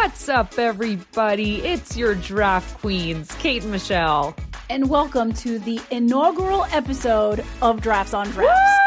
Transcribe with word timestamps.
What's 0.00 0.28
up, 0.28 0.60
everybody? 0.60 1.56
It's 1.56 1.96
your 1.96 2.14
draft 2.14 2.78
queens, 2.78 3.34
Kate 3.40 3.62
and 3.62 3.72
Michelle. 3.72 4.36
And 4.70 4.88
welcome 4.88 5.32
to 5.32 5.58
the 5.58 5.80
inaugural 5.90 6.66
episode 6.70 7.44
of 7.60 7.80
Drafts 7.80 8.14
on 8.14 8.30
Drafts. 8.30 8.78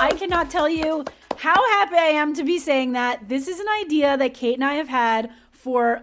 I 0.00 0.10
cannot 0.12 0.50
tell 0.50 0.66
you 0.66 1.04
how 1.36 1.54
happy 1.54 1.96
I 1.96 2.12
am 2.14 2.32
to 2.32 2.44
be 2.44 2.58
saying 2.58 2.92
that. 2.92 3.28
This 3.28 3.46
is 3.46 3.60
an 3.60 3.66
idea 3.84 4.16
that 4.16 4.32
Kate 4.32 4.54
and 4.54 4.64
I 4.64 4.74
have 4.76 4.88
had 4.88 5.30
for 5.52 6.02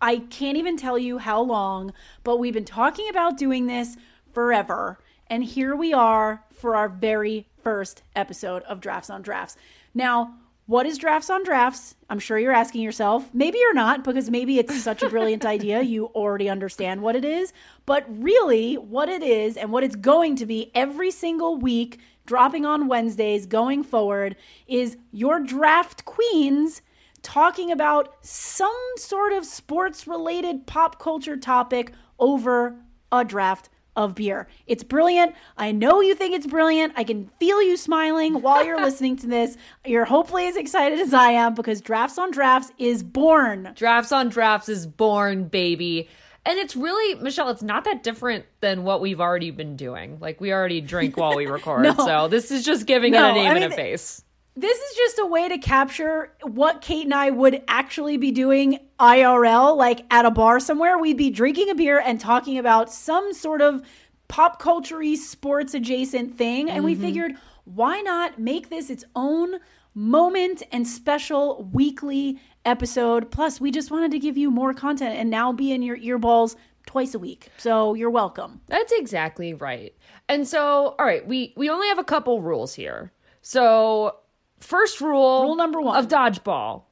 I 0.00 0.20
can't 0.30 0.56
even 0.56 0.78
tell 0.78 0.96
you 0.96 1.18
how 1.18 1.42
long, 1.42 1.92
but 2.24 2.38
we've 2.38 2.54
been 2.54 2.64
talking 2.64 3.10
about 3.10 3.36
doing 3.36 3.66
this 3.66 3.98
forever. 4.32 5.00
And 5.26 5.44
here 5.44 5.76
we 5.76 5.92
are 5.92 6.42
for 6.54 6.76
our 6.76 6.88
very 6.88 7.46
first 7.62 8.02
episode 8.16 8.62
of 8.62 8.80
Drafts 8.80 9.10
on 9.10 9.20
Drafts. 9.20 9.58
Now, 9.92 10.38
what 10.66 10.86
is 10.86 10.98
Drafts 10.98 11.28
on 11.28 11.42
Drafts? 11.42 11.96
I'm 12.08 12.18
sure 12.18 12.38
you're 12.38 12.52
asking 12.52 12.82
yourself. 12.82 13.28
Maybe 13.34 13.58
you're 13.58 13.74
not, 13.74 14.04
because 14.04 14.30
maybe 14.30 14.58
it's 14.58 14.80
such 14.82 15.02
a 15.02 15.08
brilliant 15.08 15.44
idea. 15.44 15.82
You 15.82 16.06
already 16.06 16.48
understand 16.48 17.02
what 17.02 17.16
it 17.16 17.24
is. 17.24 17.52
But 17.84 18.04
really, 18.08 18.74
what 18.76 19.08
it 19.08 19.22
is 19.22 19.56
and 19.56 19.72
what 19.72 19.82
it's 19.82 19.96
going 19.96 20.36
to 20.36 20.46
be 20.46 20.70
every 20.74 21.10
single 21.10 21.56
week, 21.56 21.98
dropping 22.26 22.64
on 22.64 22.86
Wednesdays 22.86 23.46
going 23.46 23.82
forward, 23.82 24.36
is 24.68 24.96
your 25.10 25.40
draft 25.40 26.04
queens 26.04 26.80
talking 27.22 27.70
about 27.70 28.14
some 28.20 28.72
sort 28.96 29.32
of 29.32 29.44
sports 29.44 30.06
related 30.06 30.66
pop 30.66 30.98
culture 31.00 31.36
topic 31.36 31.92
over 32.18 32.76
a 33.10 33.24
draft 33.24 33.68
of 33.96 34.14
beer. 34.14 34.48
It's 34.66 34.82
brilliant. 34.82 35.34
I 35.56 35.72
know 35.72 36.00
you 36.00 36.14
think 36.14 36.34
it's 36.34 36.46
brilliant. 36.46 36.94
I 36.96 37.04
can 37.04 37.30
feel 37.38 37.62
you 37.62 37.76
smiling 37.76 38.40
while 38.42 38.64
you're 38.64 38.80
listening 38.84 39.16
to 39.18 39.26
this. 39.26 39.56
You're 39.84 40.04
hopefully 40.04 40.46
as 40.46 40.56
excited 40.56 40.98
as 40.98 41.12
I 41.12 41.30
am 41.32 41.54
because 41.54 41.80
Drafts 41.80 42.18
on 42.18 42.30
Drafts 42.30 42.72
is 42.78 43.02
born. 43.02 43.72
Drafts 43.74 44.12
on 44.12 44.28
Drafts 44.28 44.68
is 44.68 44.86
born, 44.86 45.44
baby. 45.44 46.08
And 46.44 46.58
it's 46.58 46.74
really, 46.74 47.14
Michelle, 47.22 47.50
it's 47.50 47.62
not 47.62 47.84
that 47.84 48.02
different 48.02 48.46
than 48.60 48.82
what 48.82 49.00
we've 49.00 49.20
already 49.20 49.52
been 49.52 49.76
doing. 49.76 50.18
Like, 50.20 50.40
we 50.40 50.52
already 50.52 50.80
drink 50.80 51.16
while 51.16 51.36
we 51.36 51.46
record. 51.48 51.82
No. 51.82 51.94
So, 51.94 52.26
this 52.26 52.50
is 52.50 52.64
just 52.64 52.86
giving 52.86 53.12
No, 53.12 53.28
it 53.28 53.30
a 53.30 53.34
name 53.34 53.50
I 53.50 53.54
mean, 53.54 53.62
and 53.62 53.72
a 53.72 53.76
face. 53.76 54.24
This 54.54 54.78
is 54.78 54.96
just 54.96 55.18
a 55.18 55.26
way 55.26 55.48
to 55.48 55.56
capture 55.56 56.34
what 56.42 56.82
Kate 56.82 57.04
and 57.04 57.14
I 57.14 57.30
would 57.30 57.62
actually 57.68 58.18
be 58.18 58.30
doing 58.30 58.80
IRL, 59.00 59.76
like 59.76 60.04
at 60.10 60.26
a 60.26 60.30
bar 60.30 60.60
somewhere. 60.60 60.98
We'd 60.98 61.16
be 61.16 61.30
drinking 61.30 61.70
a 61.70 61.74
beer 61.74 61.98
and 61.98 62.20
talking 62.20 62.58
about 62.58 62.92
some 62.92 63.32
sort 63.32 63.62
of 63.62 63.82
pop 64.28 64.58
culture 64.58 65.02
sports 65.16 65.72
adjacent 65.72 66.36
thing. 66.36 66.70
And 66.70 66.84
we 66.84 66.92
mm-hmm. 66.92 67.02
figured, 67.02 67.32
why 67.64 68.02
not 68.02 68.38
make 68.38 68.68
this 68.68 68.90
its 68.90 69.04
own 69.16 69.56
moment 69.94 70.62
and 70.70 70.86
special 70.86 71.68
weekly 71.72 72.38
episode? 72.66 73.30
Plus, 73.30 73.58
we 73.58 73.70
just 73.70 73.90
wanted 73.90 74.10
to 74.10 74.18
give 74.18 74.36
you 74.36 74.50
more 74.50 74.74
content 74.74 75.16
and 75.16 75.30
now 75.30 75.50
be 75.50 75.72
in 75.72 75.82
your 75.82 75.96
earballs 75.96 76.56
twice 76.84 77.14
a 77.14 77.18
week. 77.18 77.48
So 77.56 77.94
you're 77.94 78.10
welcome. 78.10 78.60
That's 78.66 78.92
exactly 78.92 79.54
right. 79.54 79.94
And 80.28 80.46
so, 80.46 80.94
all 80.98 81.06
right, 81.06 81.26
we 81.26 81.54
we 81.56 81.70
only 81.70 81.88
have 81.88 81.98
a 81.98 82.04
couple 82.04 82.42
rules 82.42 82.74
here. 82.74 83.12
So, 83.42 84.16
first 84.62 85.00
rule, 85.00 85.42
Rule 85.42 85.56
number 85.56 85.80
one. 85.80 85.96
of 85.96 86.08
dodgeball 86.08 86.84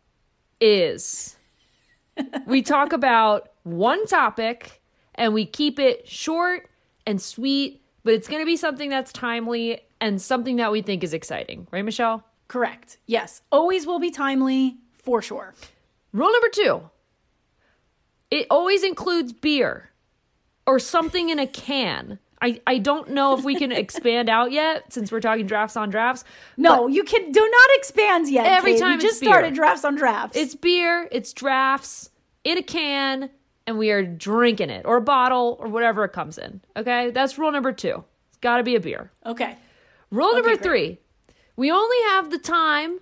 is 0.60 1.36
we 2.46 2.62
talk 2.62 2.92
about 2.92 3.50
one 3.62 4.06
topic 4.06 4.82
and 5.14 5.32
we 5.34 5.46
keep 5.46 5.78
it 5.78 6.08
short 6.08 6.68
and 7.06 7.20
sweet, 7.20 7.82
but 8.04 8.14
it's 8.14 8.28
going 8.28 8.40
to 8.42 8.46
be 8.46 8.56
something 8.56 8.90
that's 8.90 9.12
timely 9.12 9.80
and 10.00 10.20
something 10.20 10.56
that 10.56 10.72
we 10.72 10.82
think 10.82 11.04
is 11.04 11.12
exciting, 11.14 11.66
right, 11.70 11.84
Michelle? 11.84 12.24
Correct. 12.48 12.98
Yes. 13.06 13.42
Always 13.52 13.86
will 13.86 13.98
be 14.00 14.10
timely 14.10 14.76
for 14.92 15.22
sure. 15.22 15.54
Rule 16.12 16.32
number 16.32 16.48
two 16.52 16.90
it 18.30 18.46
always 18.48 18.84
includes 18.84 19.32
beer 19.32 19.90
or 20.66 20.78
something 20.78 21.30
in 21.30 21.38
a 21.38 21.46
can. 21.46 22.18
I, 22.42 22.60
I 22.66 22.78
don't 22.78 23.10
know 23.10 23.36
if 23.36 23.44
we 23.44 23.54
can 23.54 23.70
expand 23.72 24.28
out 24.30 24.50
yet 24.50 24.92
since 24.92 25.12
we're 25.12 25.20
talking 25.20 25.46
drafts 25.46 25.76
on 25.76 25.90
drafts. 25.90 26.24
No, 26.56 26.86
you 26.86 27.04
can 27.04 27.32
do 27.32 27.40
not 27.40 27.70
expand 27.74 28.28
yet. 28.30 28.46
Every 28.46 28.72
Kate. 28.72 28.80
time 28.80 28.88
we 28.90 28.94
it's 28.96 29.04
just 29.04 29.20
beer. 29.20 29.30
started 29.30 29.54
drafts 29.54 29.84
on 29.84 29.94
drafts. 29.96 30.36
It's 30.36 30.54
beer, 30.54 31.08
it's 31.12 31.32
drafts 31.32 32.10
in 32.44 32.56
a 32.56 32.62
can, 32.62 33.30
and 33.66 33.78
we 33.78 33.90
are 33.90 34.02
drinking 34.02 34.70
it 34.70 34.86
or 34.86 34.96
a 34.96 35.02
bottle 35.02 35.56
or 35.60 35.68
whatever 35.68 36.04
it 36.04 36.12
comes 36.12 36.38
in. 36.38 36.60
Okay, 36.76 37.10
that's 37.10 37.36
rule 37.38 37.52
number 37.52 37.72
two. 37.72 38.04
It's 38.30 38.38
got 38.38 38.56
to 38.56 38.62
be 38.62 38.74
a 38.76 38.80
beer. 38.80 39.10
okay. 39.26 39.56
Rule 40.10 40.34
number 40.34 40.56
three 40.56 40.98
we 41.56 41.70
only 41.70 41.96
have 42.08 42.30
the 42.30 42.38
time 42.38 43.00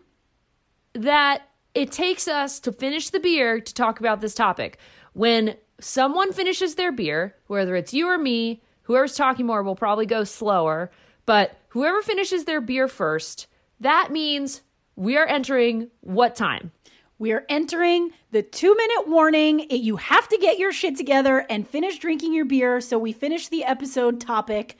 that 0.94 1.42
it 1.74 1.92
takes 1.92 2.26
us 2.26 2.58
to 2.60 2.72
finish 2.72 3.10
the 3.10 3.20
beer 3.20 3.60
to 3.60 3.72
talk 3.74 4.00
about 4.00 4.20
this 4.20 4.34
topic. 4.34 4.78
When 5.12 5.54
someone 5.80 6.32
finishes 6.32 6.74
their 6.74 6.90
beer, 6.90 7.36
whether 7.46 7.76
it's 7.76 7.94
you 7.94 8.08
or 8.08 8.18
me, 8.18 8.62
whoever's 8.88 9.14
talking 9.14 9.46
more 9.46 9.62
will 9.62 9.76
probably 9.76 10.06
go 10.06 10.24
slower, 10.24 10.90
but 11.26 11.56
whoever 11.68 12.02
finishes 12.02 12.44
their 12.44 12.60
beer 12.60 12.88
first, 12.88 13.46
that 13.80 14.10
means 14.10 14.62
we 14.96 15.16
are 15.16 15.26
entering 15.26 15.88
what 16.00 16.34
time? 16.34 16.72
We 17.20 17.32
are 17.32 17.44
entering 17.48 18.10
the 18.30 18.42
two 18.42 18.74
minute 18.74 19.08
warning. 19.08 19.60
It- 19.60 19.80
you 19.82 19.96
have 19.96 20.26
to 20.28 20.38
get 20.38 20.58
your 20.58 20.72
shit 20.72 20.96
together 20.96 21.44
and 21.50 21.68
finish 21.68 21.98
drinking 21.98 22.32
your 22.32 22.44
beer. 22.44 22.80
So 22.80 22.98
we 22.98 23.12
finish 23.12 23.48
the 23.48 23.64
episode 23.64 24.20
topic. 24.20 24.76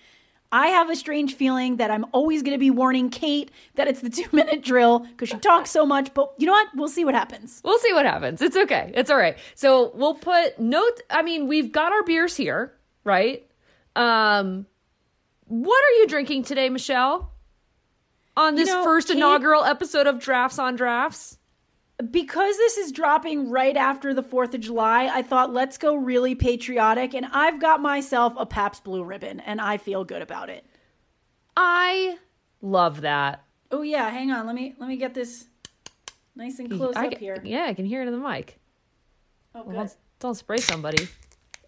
I 0.50 0.68
have 0.68 0.88
a 0.88 0.96
strange 0.96 1.34
feeling 1.34 1.76
that 1.76 1.90
I'm 1.90 2.06
always 2.12 2.42
going 2.42 2.54
to 2.54 2.58
be 2.58 2.70
warning 2.70 3.10
Kate 3.10 3.50
that 3.74 3.86
it's 3.88 4.00
the 4.00 4.08
two 4.18 4.28
minute 4.32 4.62
drill 4.62 5.00
because 5.00 5.28
she 5.28 5.36
talks 5.36 5.70
so 5.70 5.84
much. 5.84 6.14
But 6.14 6.32
you 6.38 6.46
know 6.46 6.52
what? 6.52 6.68
We'll 6.74 6.88
see 6.88 7.04
what 7.04 7.14
happens. 7.14 7.60
We'll 7.64 7.78
see 7.80 7.92
what 7.92 8.06
happens. 8.06 8.40
It's 8.40 8.56
okay. 8.56 8.92
It's 8.94 9.10
all 9.10 9.18
right. 9.18 9.36
So 9.54 9.90
we'll 9.94 10.14
put 10.14 10.58
note. 10.58 11.00
I 11.10 11.22
mean, 11.22 11.48
we've 11.48 11.70
got 11.72 11.92
our 11.92 12.02
beers 12.04 12.36
here, 12.36 12.72
right? 13.04 13.44
Um, 13.96 14.66
what 15.46 15.82
are 15.84 15.92
you 16.00 16.06
drinking 16.06 16.44
today, 16.44 16.68
Michelle? 16.68 17.32
On 18.36 18.54
this 18.54 18.68
know, 18.68 18.84
first 18.84 19.10
inaugural 19.10 19.64
episode 19.64 20.06
of 20.06 20.18
Drafts 20.20 20.58
on 20.58 20.76
Drafts. 20.76 21.38
Because 22.10 22.56
this 22.56 22.76
is 22.76 22.92
dropping 22.92 23.50
right 23.50 23.76
after 23.76 24.14
the 24.14 24.22
4th 24.22 24.54
of 24.54 24.60
July, 24.60 25.10
I 25.12 25.22
thought 25.22 25.52
let's 25.52 25.78
go 25.78 25.96
really 25.96 26.36
patriotic. 26.36 27.12
And 27.12 27.26
I've 27.32 27.60
got 27.60 27.82
myself 27.82 28.34
a 28.36 28.46
Pabst 28.46 28.84
Blue 28.84 29.02
Ribbon 29.02 29.40
and 29.40 29.60
I 29.60 29.78
feel 29.78 30.04
good 30.04 30.22
about 30.22 30.48
it. 30.48 30.64
I 31.56 32.18
love 32.62 33.00
that. 33.00 33.42
Oh 33.72 33.82
yeah, 33.82 34.08
hang 34.10 34.30
on. 34.30 34.46
Let 34.46 34.54
me 34.54 34.74
let 34.78 34.88
me 34.88 34.96
get 34.96 35.12
this 35.12 35.46
nice 36.36 36.60
and 36.60 36.70
close 36.70 36.94
I 36.94 37.06
up 37.06 37.10
can- 37.12 37.18
here. 37.20 37.40
Yeah, 37.42 37.64
I 37.64 37.74
can 37.74 37.84
hear 37.84 38.00
it 38.00 38.06
in 38.06 38.12
the 38.14 38.28
mic. 38.28 38.60
Oh 39.56 39.64
good. 39.64 39.74
Don't, 39.74 39.96
don't 40.20 40.34
spray 40.36 40.58
somebody. 40.58 41.08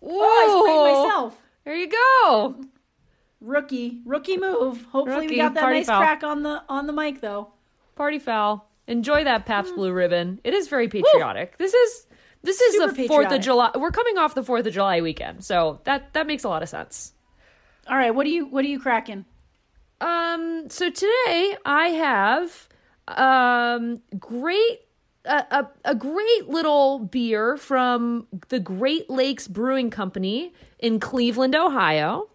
Oh, 0.01 0.21
I 0.21 0.63
sprayed 0.63 0.77
Whoa. 0.77 1.03
myself. 1.05 1.47
There 1.71 1.79
you 1.79 1.89
go. 1.89 2.57
Rookie, 3.41 4.01
rookie 4.05 4.37
move. 4.39 4.85
Hopefully 4.91 5.27
Rookie, 5.27 5.29
we 5.29 5.37
got 5.37 5.55
that 5.55 5.63
nice 5.71 5.87
foul. 5.87 6.01
crack 6.01 6.25
on 6.25 6.43
the 6.43 6.65
on 6.69 6.89
the 6.89 6.93
mic 6.93 7.21
though. 7.21 7.53
Party 7.95 8.19
foul. 8.19 8.69
Enjoy 8.89 9.23
that 9.23 9.43
Mm. 9.43 9.47
Pabst 9.47 9.77
Blue 9.77 9.93
Ribbon. 9.93 10.41
It 10.43 10.53
is 10.53 10.67
very 10.67 10.89
patriotic. 10.89 11.59
This 11.59 11.73
is 11.73 12.07
this 12.43 12.61
is 12.61 12.75
Super 12.75 12.93
the 12.93 13.07
Fourth 13.07 13.31
of. 13.31 13.41
July. 13.41 13.71
We're 13.77 13.93
coming 13.93 14.19
off 14.19 14.35
the 14.35 14.43
Fourth 14.43 14.67
of 14.67 14.73
July 14.75 15.01
weekend, 15.01 15.45
so 15.45 15.79
that 15.85 16.13
that 16.15 16.27
makes 16.27 16.43
a 16.43 16.49
lot 16.49 16.65
of 16.65 16.69
sense. 16.69 17.13
All 17.87 17.97
right, 17.97 18.13
what 18.13 18.27
are 18.27 18.31
you 18.31 18.47
what 18.47 18.65
are 18.65 18.69
you 18.69 18.81
cracking? 18.81 19.25
Um. 20.01 20.69
So 20.71 20.91
today 20.91 21.57
I 21.65 21.89
have 21.91 22.69
um 23.07 24.03
great 24.19 24.81
a, 25.25 25.45
a, 25.51 25.69
a 25.87 25.95
great 25.95 26.49
little 26.49 27.01
beer 27.01 27.57
from 27.57 28.27
the 28.49 28.61
Great 28.61 29.11
Lakes 29.11 29.47
Brewing 29.49 29.91
Company 29.91 30.53
in 30.79 30.99
Cleveland, 31.01 31.55
Ohio. 31.55 32.29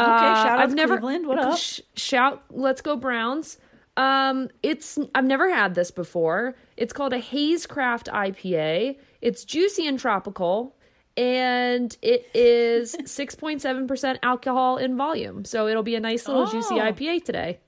Okay, 0.00 0.10
Uh, 0.10 0.34
shout 0.42 0.46
out 0.46 0.58
I've 0.60 0.70
to 0.70 0.74
never, 0.74 0.98
Cleveland. 0.98 1.26
What 1.26 1.38
up? 1.38 1.58
Sh- 1.58 1.80
shout, 1.96 2.42
let's 2.50 2.80
go 2.80 2.96
Browns. 2.96 3.58
Um, 3.96 4.48
it's 4.64 4.98
I've 5.14 5.24
never 5.24 5.48
had 5.54 5.74
this 5.76 5.90
before. 5.92 6.56
It's 6.76 6.92
called 6.92 7.12
a 7.12 7.18
Haze 7.18 7.64
Craft 7.66 8.08
IPA. 8.08 8.96
It's 9.22 9.44
juicy 9.44 9.86
and 9.86 9.98
tropical, 10.00 10.74
and 11.16 11.96
it 12.02 12.26
is 12.34 12.96
six 13.04 13.36
point 13.36 13.62
seven 13.62 13.86
percent 13.86 14.18
alcohol 14.24 14.78
in 14.78 14.96
volume. 14.96 15.44
So 15.44 15.68
it'll 15.68 15.84
be 15.84 15.94
a 15.94 16.00
nice 16.00 16.26
little 16.26 16.46
juicy 16.46 16.74
Oh. 16.80 16.90
IPA 16.92 17.24
today. 17.24 17.60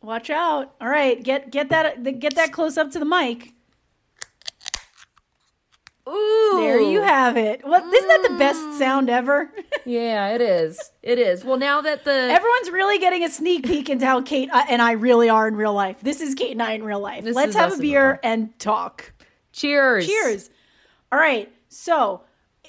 Watch 0.00 0.30
out. 0.30 0.74
All 0.80 0.88
right, 0.88 1.22
get 1.22 1.50
get 1.50 1.68
that 1.68 2.02
get 2.20 2.36
that 2.36 2.52
close 2.52 2.78
up 2.78 2.90
to 2.92 2.98
the 2.98 3.04
mic. 3.04 3.52
Ooh, 6.10 6.58
There 6.60 6.80
you 6.80 7.00
have 7.02 7.36
it. 7.36 7.64
What 7.64 7.82
isn't 7.84 8.08
that 8.08 8.28
the 8.30 8.36
best 8.38 8.78
sound 8.78 9.08
ever? 9.10 9.50
Yeah, 9.86 10.28
it 10.28 10.40
is. 10.42 10.78
It 11.02 11.18
is. 11.18 11.44
Well, 11.44 11.56
now 11.56 11.80
that 11.80 12.04
the 12.04 12.10
Everyone's 12.12 12.70
really 12.70 12.98
getting 12.98 13.24
a 13.24 13.30
sneak 13.30 13.64
peek 13.66 13.88
into 13.88 14.04
how 14.04 14.20
Kate 14.20 14.50
uh, 14.52 14.64
and 14.68 14.82
I 14.82 14.92
really 14.92 15.28
are 15.28 15.48
in 15.48 15.56
real 15.56 15.72
life. 15.72 16.00
This 16.02 16.20
is 16.20 16.34
Kate 16.34 16.52
and 16.52 16.62
I 16.62 16.72
in 16.72 16.84
real 16.84 17.00
life. 17.00 17.24
This 17.24 17.34
Let's 17.34 17.56
have 17.56 17.72
a 17.72 17.78
beer 17.78 18.20
and 18.22 18.56
talk. 18.58 19.12
cheers, 19.52 20.06
Cheers. 20.06 20.50
All 21.10 21.18
right. 21.18 21.50
So, 21.68 22.22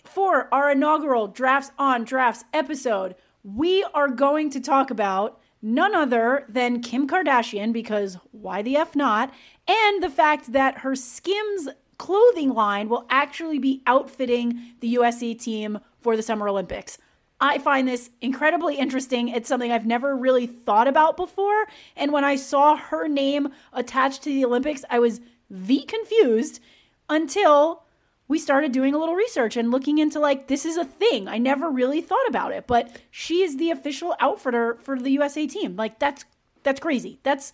for 0.06 0.48
our 0.54 0.72
inaugural 0.72 1.28
Drafts 1.28 1.72
on 1.78 2.06
Drafts 2.06 2.44
episode, 2.54 3.16
we 3.44 3.84
are 3.94 4.08
going 4.08 4.50
to 4.52 4.62
talk 4.62 4.90
about 4.90 5.40
none 5.62 5.94
other 5.94 6.46
than 6.50 6.82
Kim 6.82 7.08
Kardashian, 7.08 7.74
because 7.74 8.18
why 8.32 8.62
the 8.62 8.78
F 8.78 8.96
not? 8.96 9.32
And 9.68 10.02
the 10.02 10.10
fact 10.10 10.54
that 10.54 10.80
her 10.80 10.96
Skims 10.96 11.68
clothing 12.02 12.50
line 12.50 12.90
will 12.90 13.06
actually 13.12 13.60
be 13.60 13.84
outfitting 13.86 14.60
the 14.80 14.88
USA 14.88 15.36
team 15.36 15.78
for 16.00 16.18
the 16.18 16.24
Summer 16.24 16.50
Olympics. 16.50 16.98
I 17.40 17.60
find 17.60 17.88
this 17.88 18.10
incredibly 18.22 18.76
interesting. 18.76 19.28
It's 19.28 19.48
something 19.48 19.72
I've 19.72 19.86
never 19.86 20.16
really 20.16 20.48
thought 20.48 20.88
about 20.88 21.16
before. 21.16 21.68
And 21.96 22.12
when 22.12 22.24
I 22.24 22.38
saw 22.38 22.76
her 22.76 23.08
name 23.08 23.50
attached 23.72 24.24
to 24.24 24.30
the 24.30 24.44
Olympics, 24.46 24.84
I 24.90 24.98
was 24.98 25.22
V 25.52 25.86
confused 25.86 26.60
until 27.08 27.84
we 28.28 28.40
started 28.40 28.72
doing 28.72 28.96
a 28.96 28.98
little 28.98 29.14
research 29.14 29.56
and 29.56 29.70
looking 29.70 30.00
into 30.00 30.20
like 30.20 30.48
this 30.48 30.66
is 30.66 30.78
a 30.78 30.86
thing. 30.86 31.28
I 31.28 31.38
never 31.38 31.70
really 31.70 32.02
thought 32.02 32.28
about 32.28 32.52
it, 32.52 32.66
but 32.66 33.00
she 33.12 33.44
is 33.44 33.58
the 33.58 33.70
official 33.70 34.16
outfitter 34.20 34.80
for 34.82 35.00
the 35.00 35.12
USA 35.12 35.46
team. 35.46 35.76
Like 35.76 36.00
that's 36.00 36.26
that's 36.64 36.80
crazy. 36.80 37.20
That's 37.22 37.52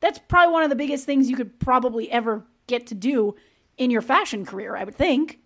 that's 0.00 0.18
probably 0.18 0.52
one 0.52 0.62
of 0.62 0.68
the 0.68 0.76
biggest 0.76 1.06
things 1.06 1.30
you 1.30 1.36
could 1.36 1.58
probably 1.58 2.10
ever 2.10 2.44
get 2.66 2.86
to 2.88 2.94
do 2.94 3.34
in 3.78 3.90
your 3.90 4.02
fashion 4.02 4.44
career, 4.44 4.76
I 4.76 4.84
would 4.84 4.96
think. 4.96 5.38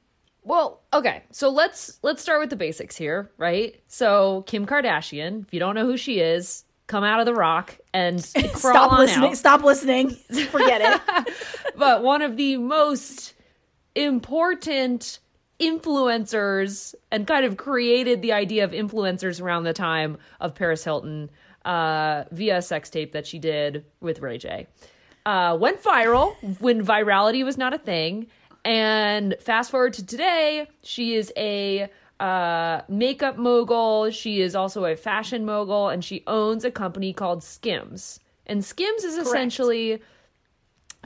Well, 0.42 0.82
okay. 0.92 1.22
So 1.30 1.50
let's 1.50 1.98
let's 2.02 2.20
start 2.20 2.40
with 2.40 2.50
the 2.50 2.56
basics 2.56 2.96
here, 2.96 3.30
right? 3.38 3.80
So 3.86 4.42
Kim 4.46 4.66
Kardashian, 4.66 5.46
if 5.46 5.54
you 5.54 5.60
don't 5.60 5.74
know 5.74 5.86
who 5.86 5.96
she 5.96 6.18
is, 6.18 6.64
come 6.88 7.04
out 7.04 7.20
of 7.20 7.26
the 7.26 7.34
rock 7.34 7.78
and 7.94 8.22
stop 8.24 8.98
listening. 8.98 9.30
Out. 9.30 9.36
Stop 9.36 9.62
listening. 9.62 10.10
Forget 10.50 10.80
it. 10.82 11.34
but 11.76 12.02
one 12.02 12.22
of 12.22 12.36
the 12.36 12.56
most 12.56 13.34
important 13.94 15.20
influencers 15.60 16.94
and 17.12 17.26
kind 17.26 17.44
of 17.44 17.56
created 17.56 18.20
the 18.20 18.32
idea 18.32 18.64
of 18.64 18.72
influencers 18.72 19.40
around 19.40 19.62
the 19.62 19.72
time 19.72 20.18
of 20.40 20.54
Paris 20.56 20.82
Hilton 20.82 21.30
uh, 21.64 22.24
via 22.32 22.58
a 22.58 22.62
sex 22.62 22.90
tape 22.90 23.12
that 23.12 23.26
she 23.26 23.38
did 23.38 23.84
with 24.00 24.20
Ray 24.20 24.38
J. 24.38 24.66
Uh, 25.24 25.56
went 25.58 25.80
viral 25.82 26.34
when 26.60 26.84
virality 26.84 27.44
was 27.44 27.56
not 27.56 27.72
a 27.72 27.78
thing 27.78 28.26
and 28.64 29.34
fast 29.40 29.70
forward 29.70 29.94
to 29.94 30.06
today, 30.06 30.68
she 30.82 31.14
is 31.14 31.32
a 31.36 31.90
uh, 32.20 32.82
makeup 32.88 33.36
mogul. 33.36 34.10
She 34.10 34.40
is 34.40 34.54
also 34.54 34.84
a 34.84 34.96
fashion 34.96 35.44
mogul, 35.44 35.88
and 35.88 36.04
she 36.04 36.22
owns 36.26 36.64
a 36.64 36.70
company 36.70 37.12
called 37.12 37.42
Skims. 37.42 38.20
And 38.46 38.64
Skims 38.64 39.04
is 39.04 39.16
essentially, 39.16 40.00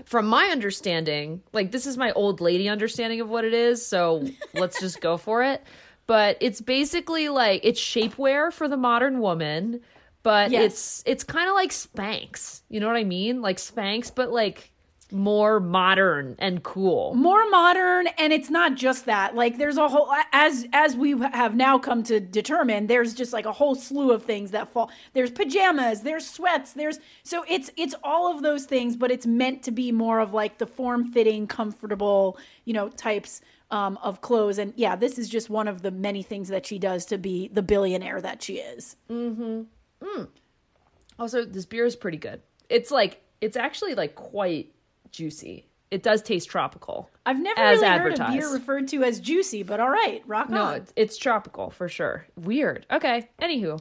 from 0.04 0.26
my 0.26 0.46
understanding, 0.46 1.42
like 1.52 1.70
this 1.70 1.86
is 1.86 1.96
my 1.96 2.12
old 2.12 2.40
lady 2.40 2.68
understanding 2.68 3.20
of 3.20 3.28
what 3.28 3.44
it 3.44 3.54
is. 3.54 3.84
So 3.84 4.26
let's 4.54 4.78
just 4.80 5.00
go 5.00 5.16
for 5.16 5.42
it. 5.42 5.62
But 6.06 6.36
it's 6.40 6.60
basically 6.60 7.30
like 7.30 7.62
it's 7.64 7.80
shapewear 7.80 8.52
for 8.52 8.68
the 8.68 8.76
modern 8.76 9.20
woman, 9.20 9.80
but 10.26 10.50
yes. 10.50 10.64
it's 10.64 11.02
it's 11.06 11.22
kind 11.22 11.48
of 11.48 11.54
like 11.54 11.70
Spanx. 11.70 12.62
You 12.68 12.80
know 12.80 12.88
what 12.88 12.96
I 12.96 13.04
mean? 13.04 13.42
Like 13.42 13.58
Spanx, 13.58 14.12
but 14.12 14.32
like 14.32 14.72
more 15.12 15.60
modern 15.60 16.34
and 16.40 16.64
cool 16.64 17.14
more 17.14 17.48
modern 17.48 18.08
and 18.18 18.32
it's 18.32 18.50
not 18.50 18.74
just 18.74 19.06
that 19.06 19.36
like 19.36 19.56
there's 19.56 19.76
a 19.76 19.86
whole 19.86 20.10
as 20.32 20.66
as 20.72 20.96
we 20.96 21.16
have 21.32 21.54
now 21.54 21.78
come 21.78 22.02
to 22.02 22.18
determine 22.18 22.88
there's 22.88 23.14
just 23.14 23.32
like 23.32 23.46
a 23.46 23.52
whole 23.52 23.76
slew 23.76 24.10
of 24.10 24.24
things 24.24 24.50
that 24.50 24.68
fall 24.68 24.90
there's 25.12 25.30
pajamas 25.30 26.00
there's 26.00 26.28
sweats 26.28 26.72
there's 26.72 26.98
so 27.22 27.44
it's 27.48 27.70
it's 27.76 27.94
all 28.02 28.34
of 28.34 28.42
those 28.42 28.64
things 28.64 28.96
but 28.96 29.12
it's 29.12 29.26
meant 29.26 29.62
to 29.62 29.70
be 29.70 29.92
more 29.92 30.18
of 30.18 30.34
like 30.34 30.58
the 30.58 30.66
form 30.66 31.04
fitting 31.04 31.46
comfortable 31.46 32.36
you 32.64 32.74
know 32.74 32.88
types 32.88 33.40
um, 33.70 33.96
of 34.02 34.22
clothes 34.22 34.58
and 34.58 34.72
yeah 34.74 34.96
this 34.96 35.20
is 35.20 35.28
just 35.28 35.48
one 35.48 35.68
of 35.68 35.82
the 35.82 35.92
many 35.92 36.24
things 36.24 36.48
that 36.48 36.66
she 36.66 36.80
does 36.80 37.06
to 37.06 37.16
be 37.16 37.46
the 37.46 37.62
billionaire 37.62 38.20
that 38.20 38.42
she 38.42 38.54
is 38.54 38.96
mm-hmm 39.08 39.62
mm. 40.02 40.28
also 41.18 41.44
this 41.44 41.66
beer 41.66 41.84
is 41.84 41.96
pretty 41.96 42.18
good 42.18 42.40
it's 42.68 42.90
like 42.90 43.22
it's 43.40 43.56
actually 43.56 43.94
like 43.94 44.14
quite 44.14 44.72
juicy. 45.10 45.66
It 45.90 46.02
does 46.02 46.20
taste 46.20 46.48
tropical. 46.48 47.08
I've 47.24 47.40
never 47.40 47.60
really 47.60 47.84
advertised. 47.84 48.22
heard 48.22 48.28
a 48.28 48.38
beer 48.38 48.52
referred 48.52 48.88
to 48.88 49.04
as 49.04 49.20
juicy, 49.20 49.62
but 49.62 49.78
all 49.78 49.88
right, 49.88 50.22
rock 50.26 50.50
no, 50.50 50.62
on. 50.62 50.70
No, 50.70 50.76
it's, 50.76 50.92
it's 50.96 51.16
tropical 51.16 51.70
for 51.70 51.88
sure. 51.88 52.26
Weird. 52.36 52.86
Okay. 52.90 53.28
Anywho, 53.40 53.80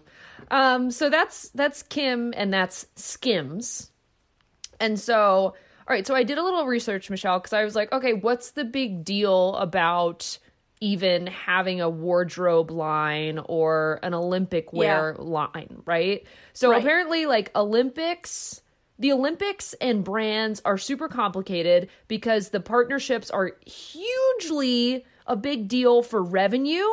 um, 0.51 0.91
so 0.91 1.09
that's 1.09 1.49
that's 1.49 1.81
Kim 1.83 2.33
and 2.37 2.53
that's 2.53 2.85
Skims, 2.95 3.91
and 4.79 4.99
so 4.99 5.17
all 5.17 5.53
right. 5.89 6.05
So 6.05 6.15
I 6.15 6.23
did 6.23 6.37
a 6.37 6.43
little 6.43 6.67
research, 6.67 7.09
Michelle, 7.09 7.39
because 7.39 7.53
I 7.53 7.63
was 7.63 7.75
like, 7.75 7.91
okay, 7.91 8.13
what's 8.13 8.51
the 8.51 8.65
big 8.65 9.03
deal 9.03 9.55
about 9.55 10.37
even 10.81 11.27
having 11.27 11.81
a 11.81 11.89
wardrobe 11.89 12.69
line 12.71 13.39
or 13.45 13.99
an 14.03 14.13
Olympic 14.13 14.73
wear 14.73 15.15
yeah. 15.17 15.23
line, 15.23 15.81
right? 15.85 16.25
So 16.53 16.71
right. 16.71 16.81
apparently, 16.81 17.25
like 17.25 17.51
Olympics 17.55 18.61
the 18.97 19.11
Olympics 19.11 19.73
and 19.81 20.03
brands 20.03 20.61
are 20.63 20.77
super 20.77 21.09
complicated 21.09 21.89
because 22.07 22.49
the 22.49 22.61
partnerships 22.61 23.29
are 23.29 23.51
hugely 23.65 25.05
a 25.27 25.35
big 25.35 25.67
deal 25.67 26.01
for 26.01 26.23
revenue 26.23 26.85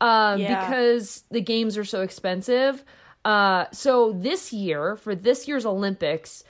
um, 0.00 0.40
yeah. 0.40 0.68
because 0.68 1.22
the 1.30 1.40
games 1.40 1.78
are 1.78 1.84
so 1.84 2.00
expensive. 2.00 2.84
Uh, 3.24 3.66
so 3.72 4.12
this 4.12 4.52
year, 4.52 4.96
for 4.96 5.14
this 5.14 5.46
year's 5.46 5.66
Olympics, 5.66 6.42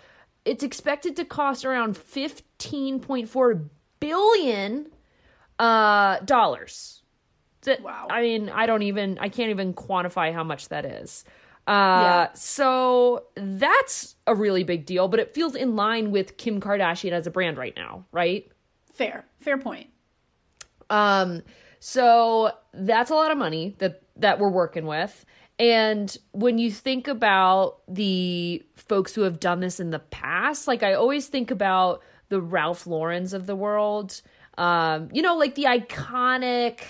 it's 0.45 0.63
expected 0.63 1.17
to 1.17 1.25
cost 1.25 1.65
around 1.65 1.97
fifteen 1.97 3.01
point 3.01 3.29
four 3.29 3.65
billion 4.01 4.87
uh, 5.59 6.21
dollars. 6.21 7.03
Wow. 7.83 8.07
I 8.11 8.23
mean, 8.23 8.49
I 8.49 8.67
don't 8.67 8.83
even, 8.83 9.19
I 9.19 9.29
can't 9.29 9.51
even 9.51 9.75
quantify 9.75 10.33
how 10.33 10.45
much 10.45 10.69
that 10.69 10.85
is. 10.85 11.25
Uh, 11.67 11.73
yeah. 11.73 12.33
So 12.35 13.25
that's 13.35 14.15
a 14.27 14.37
really 14.37 14.63
big 14.63 14.87
deal, 14.87 15.09
but 15.09 15.19
it 15.19 15.35
feels 15.35 15.57
in 15.57 15.75
line 15.75 16.13
with 16.13 16.37
Kim 16.37 16.61
Kardashian 16.61 17.11
as 17.11 17.27
a 17.27 17.31
brand 17.31 17.59
right 17.59 17.75
now, 17.77 18.07
right? 18.13 18.49
Fair, 18.93 19.25
fair 19.41 19.59
point. 19.59 19.89
Um, 20.91 21.43
so 21.81 22.53
that's 22.73 23.11
a 23.11 23.15
lot 23.15 23.33
of 23.33 23.39
money 23.39 23.75
that 23.79 24.03
that 24.17 24.39
we're 24.39 24.53
working 24.53 24.87
with. 24.87 25.25
And 25.59 26.17
when 26.33 26.59
you 26.59 26.71
think 26.71 27.09
about 27.09 27.81
the 27.89 28.63
folks 28.77 29.15
who 29.15 29.23
have 29.23 29.41
done 29.41 29.61
this 29.61 29.81
in 29.81 29.91
the 29.91 29.99
past, 29.99 30.69
like 30.69 30.83
I 30.83 30.95
always 30.95 31.27
think 31.27 31.51
about 31.51 32.03
the 32.29 32.41
Ralph 32.41 32.87
Laurens 32.87 33.33
of 33.33 33.47
the 33.47 33.57
world. 33.57 34.21
Um, 34.59 35.09
you 35.13 35.23
know, 35.23 35.37
like 35.37 35.55
the 35.55 35.65
iconic 35.65 36.81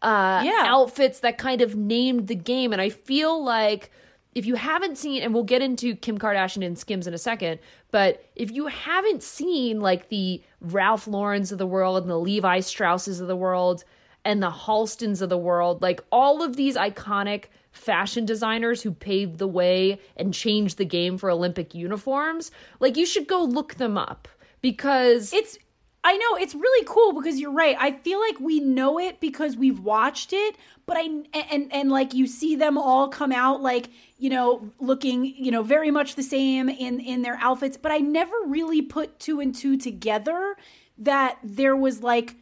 uh 0.00 0.42
yeah. 0.44 0.64
outfits 0.66 1.20
that 1.20 1.38
kind 1.38 1.60
of 1.60 1.76
named 1.76 2.26
the 2.26 2.34
game. 2.34 2.72
And 2.72 2.82
I 2.82 2.88
feel 2.88 3.42
like 3.42 3.90
if 4.34 4.46
you 4.46 4.54
haven't 4.54 4.96
seen, 4.96 5.22
and 5.22 5.34
we'll 5.34 5.44
get 5.44 5.60
into 5.60 5.94
Kim 5.94 6.18
Kardashian 6.18 6.64
and 6.64 6.78
Skims 6.78 7.06
in 7.06 7.14
a 7.14 7.18
second, 7.18 7.60
but 7.90 8.24
if 8.34 8.50
you 8.50 8.66
haven't 8.66 9.22
seen 9.22 9.80
like 9.80 10.08
the 10.08 10.42
Ralph 10.60 11.06
Laurens 11.06 11.52
of 11.52 11.58
the 11.58 11.66
world 11.66 12.02
and 12.02 12.10
the 12.10 12.18
Levi 12.18 12.60
Strausses 12.60 13.20
of 13.20 13.28
the 13.28 13.36
world 13.36 13.84
and 14.24 14.42
the 14.42 14.50
Halstons 14.50 15.20
of 15.20 15.28
the 15.28 15.38
world, 15.38 15.82
like 15.82 16.02
all 16.10 16.42
of 16.42 16.56
these 16.56 16.76
iconic 16.76 17.44
fashion 17.72 18.24
designers 18.24 18.82
who 18.82 18.92
paved 18.92 19.38
the 19.38 19.48
way 19.48 19.98
and 20.16 20.32
changed 20.32 20.78
the 20.78 20.84
game 20.84 21.18
for 21.18 21.30
Olympic 21.30 21.74
uniforms, 21.74 22.50
like 22.80 22.96
you 22.96 23.04
should 23.04 23.26
go 23.26 23.42
look 23.42 23.74
them 23.74 23.98
up 23.98 24.28
because 24.62 25.32
it's 25.32 25.58
I 26.04 26.16
know 26.16 26.36
it's 26.36 26.54
really 26.54 26.84
cool 26.84 27.12
because 27.12 27.38
you're 27.38 27.52
right. 27.52 27.76
I 27.78 27.92
feel 27.92 28.18
like 28.18 28.40
we 28.40 28.58
know 28.58 28.98
it 28.98 29.20
because 29.20 29.56
we've 29.56 29.78
watched 29.78 30.32
it, 30.32 30.56
but 30.84 30.96
I 30.96 31.02
and 31.02 31.72
and 31.72 31.90
like 31.90 32.12
you 32.12 32.26
see 32.26 32.56
them 32.56 32.76
all 32.76 33.08
come 33.08 33.30
out 33.30 33.62
like, 33.62 33.88
you 34.18 34.28
know, 34.28 34.68
looking, 34.80 35.24
you 35.24 35.52
know, 35.52 35.62
very 35.62 35.92
much 35.92 36.16
the 36.16 36.22
same 36.22 36.68
in 36.68 36.98
in 36.98 37.22
their 37.22 37.38
outfits, 37.40 37.76
but 37.76 37.92
I 37.92 37.98
never 37.98 38.34
really 38.46 38.82
put 38.82 39.20
two 39.20 39.38
and 39.38 39.54
two 39.54 39.76
together 39.76 40.56
that 40.98 41.38
there 41.44 41.76
was 41.76 42.02
like 42.02 42.34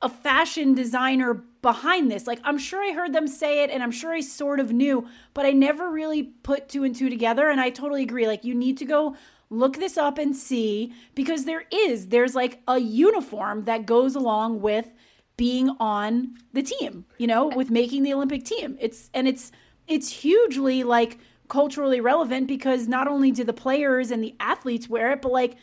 a 0.00 0.08
fashion 0.08 0.74
designer 0.74 1.42
behind 1.60 2.10
this. 2.10 2.26
Like 2.26 2.40
I'm 2.44 2.58
sure 2.58 2.82
I 2.82 2.92
heard 2.92 3.12
them 3.12 3.26
say 3.26 3.64
it 3.64 3.70
and 3.70 3.82
I'm 3.82 3.90
sure 3.90 4.12
I 4.12 4.20
sort 4.20 4.60
of 4.60 4.72
knew, 4.72 5.08
but 5.32 5.44
I 5.46 5.50
never 5.50 5.90
really 5.90 6.22
put 6.22 6.68
two 6.68 6.84
and 6.84 6.94
two 6.94 7.10
together 7.10 7.48
and 7.48 7.60
I 7.60 7.70
totally 7.70 8.02
agree. 8.02 8.26
Like 8.26 8.44
you 8.44 8.54
need 8.54 8.78
to 8.78 8.84
go 8.84 9.16
look 9.50 9.76
this 9.76 9.96
up 9.96 10.18
and 10.18 10.34
see 10.34 10.92
because 11.14 11.44
there 11.44 11.64
is 11.70 12.08
there's 12.08 12.34
like 12.34 12.60
a 12.68 12.78
uniform 12.78 13.64
that 13.64 13.86
goes 13.86 14.14
along 14.14 14.60
with 14.60 14.92
being 15.36 15.70
on 15.80 16.34
the 16.52 16.62
team 16.62 17.04
you 17.18 17.26
know 17.26 17.46
with 17.46 17.70
making 17.70 18.02
the 18.02 18.12
olympic 18.12 18.44
team. 18.44 18.76
It's 18.80 19.10
and 19.14 19.28
it's 19.28 19.52
it's 19.86 20.10
hugely 20.10 20.82
like 20.82 21.18
culturally 21.48 22.00
relevant 22.00 22.48
because 22.48 22.88
not 22.88 23.06
only 23.06 23.30
do 23.30 23.44
the 23.44 23.52
players 23.52 24.10
and 24.10 24.22
the 24.22 24.34
athletes 24.40 24.88
wear 24.88 25.12
it 25.12 25.22
but 25.22 25.30
like 25.32 25.56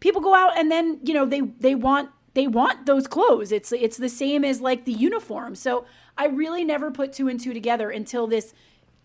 people 0.00 0.20
go 0.20 0.34
out 0.34 0.56
and 0.56 0.70
then 0.70 0.98
you 1.02 1.14
know 1.14 1.26
they 1.26 1.40
they 1.40 1.74
want 1.74 2.10
they 2.36 2.46
want 2.46 2.84
those 2.84 3.06
clothes. 3.06 3.50
It's 3.50 3.72
it's 3.72 3.96
the 3.96 4.10
same 4.10 4.44
as 4.44 4.60
like 4.60 4.84
the 4.84 4.92
uniform. 4.92 5.54
So 5.54 5.86
i 6.18 6.26
really 6.26 6.64
never 6.64 6.90
put 6.90 7.12
two 7.12 7.28
and 7.28 7.38
two 7.40 7.52
together 7.52 7.90
until 7.90 8.26
this 8.26 8.54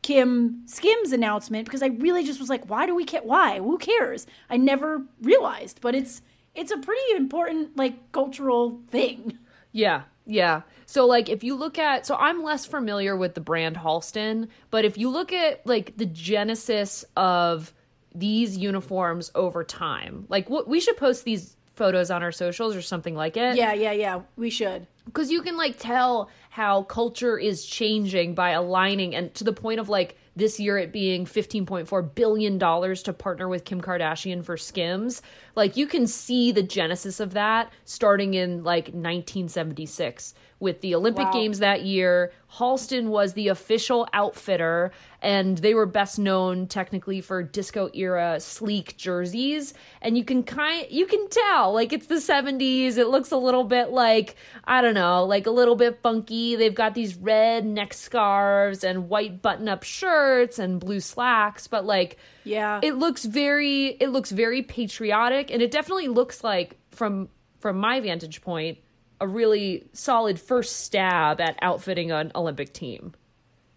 Kim 0.02 0.64
Skims 0.66 1.12
announcement 1.12 1.66
because 1.66 1.84
I 1.84 1.88
really 1.88 2.24
just 2.24 2.40
was 2.40 2.50
like, 2.50 2.70
why 2.70 2.86
do 2.86 2.96
we 2.96 3.04
care? 3.04 3.22
Why? 3.22 3.60
Who 3.60 3.78
cares? 3.78 4.26
I 4.50 4.58
never 4.58 5.04
realized, 5.22 5.80
but 5.82 5.96
it's 5.96 6.22
it's 6.56 6.72
a 6.72 6.78
pretty 6.78 7.16
important 7.16 7.78
like 7.78 8.12
cultural 8.12 8.82
thing. 8.90 9.38
Yeah, 9.72 10.04
yeah. 10.26 10.64
So 10.86 11.06
like 11.06 11.30
if 11.30 11.44
you 11.44 11.56
look 11.56 11.78
at 11.80 12.06
so 12.06 12.16
I'm 12.16 12.44
less 12.44 12.66
familiar 12.66 13.16
with 13.16 13.36
the 13.36 13.42
brand 13.42 13.78
Halston, 13.78 14.50
but 14.70 14.86
if 14.86 14.98
you 14.98 15.10
look 15.10 15.32
at 15.32 15.66
like 15.66 15.98
the 15.98 16.06
genesis 16.06 17.06
of 17.16 17.74
these 18.14 18.58
uniforms 18.58 19.32
over 19.36 19.64
time, 19.64 20.26
like 20.30 20.50
what 20.50 20.68
we 20.68 20.80
should 20.80 20.98
post 20.98 21.24
these 21.24 21.56
photos 21.76 22.12
on 22.12 22.22
our 22.22 22.32
socials 22.32 22.76
or 22.76 22.82
something 22.82 23.16
like 23.16 23.38
it. 23.38 23.56
Yeah, 23.56 23.74
yeah, 23.74 23.92
yeah. 23.92 24.22
We 24.36 24.50
should. 24.50 24.88
Because 25.06 25.32
you 25.32 25.42
can 25.42 25.58
like 25.58 25.80
tell 25.80 26.30
how 26.52 26.84
culture 26.84 27.38
is 27.38 27.66
changing 27.66 28.36
by 28.36 28.50
aligning 28.50 29.16
and 29.16 29.34
to 29.34 29.46
the 29.46 29.54
point 29.54 29.80
of 29.80 29.88
like 29.88 30.18
this 30.36 30.60
year 30.60 30.78
it 30.78 30.92
being 30.92 31.26
$15.4 31.26 32.16
billion 32.16 32.60
to 32.60 33.14
partner 33.14 33.50
with 33.50 33.66
Kim 33.66 33.82
Kardashian 33.82 34.44
for 34.44 34.58
Skims. 34.58 35.22
Like 35.56 35.76
you 35.76 35.88
can 35.88 36.08
see 36.08 36.52
the 36.52 36.64
genesis 36.64 37.20
of 37.20 37.34
that 37.34 37.72
starting 37.86 38.34
in 38.34 38.64
like 38.64 38.86
1976 38.86 40.34
with 40.60 40.80
the 40.82 40.94
Olympic 40.94 41.26
Wow. 41.26 41.34
Games 41.34 41.60
that 41.60 41.84
year. 41.84 42.32
Halston 42.58 43.08
was 43.08 43.34
the 43.34 43.48
official 43.48 44.08
outfitter, 44.14 44.92
and 45.22 45.58
they 45.58 45.74
were 45.74 45.86
best 45.86 46.20
known 46.20 46.68
technically 46.68 47.20
for 47.22 47.42
disco 47.42 47.90
era 47.94 48.40
sleek 48.40 48.96
jerseys. 48.98 49.74
And 50.02 50.18
you 50.18 50.24
can 50.24 50.44
kind 50.44 50.86
you 50.90 51.08
can 51.08 51.28
tell 51.30 51.74
like 51.74 51.94
it's 51.94 52.08
the 52.08 52.16
70s. 52.16 52.98
It 52.98 53.08
looks 53.08 53.32
a 53.32 53.38
little 53.38 53.64
bit 53.64 53.90
like 53.90 54.36
I 54.66 54.82
don't 54.82 54.94
know, 54.94 55.26
like 55.26 55.48
a 55.48 55.52
little 55.52 55.76
bit 55.76 56.00
funky. 56.04 56.56
They've 56.56 56.76
got 56.76 56.94
these 56.94 57.16
red 57.16 57.66
neck 57.66 57.94
scarves 57.94 58.84
and 58.84 59.10
white 59.10 59.42
button-up 59.42 59.84
shirts 59.84 60.21
and 60.60 60.80
blue 60.80 61.00
slacks, 61.00 61.68
but 61.68 61.86
like 61.86 62.18
Yeah. 62.44 62.80
it 62.84 62.96
looks 62.96 63.26
very 63.26 63.88
it 64.00 64.10
looks 64.10 64.32
very 64.32 64.62
patriotic 64.62 65.52
and 65.52 65.62
it 65.62 65.72
definitely 65.72 66.08
looks 66.08 66.44
like 66.44 66.78
from 66.92 67.30
from 67.60 67.78
my 67.78 68.00
vantage 68.00 68.42
point 68.42 68.78
a 69.20 69.28
really 69.28 69.88
solid 69.94 70.40
first 70.40 70.78
stab 70.78 71.40
at 71.40 71.56
outfitting 71.62 72.12
an 72.12 72.32
olympic 72.36 72.74
team 72.74 73.14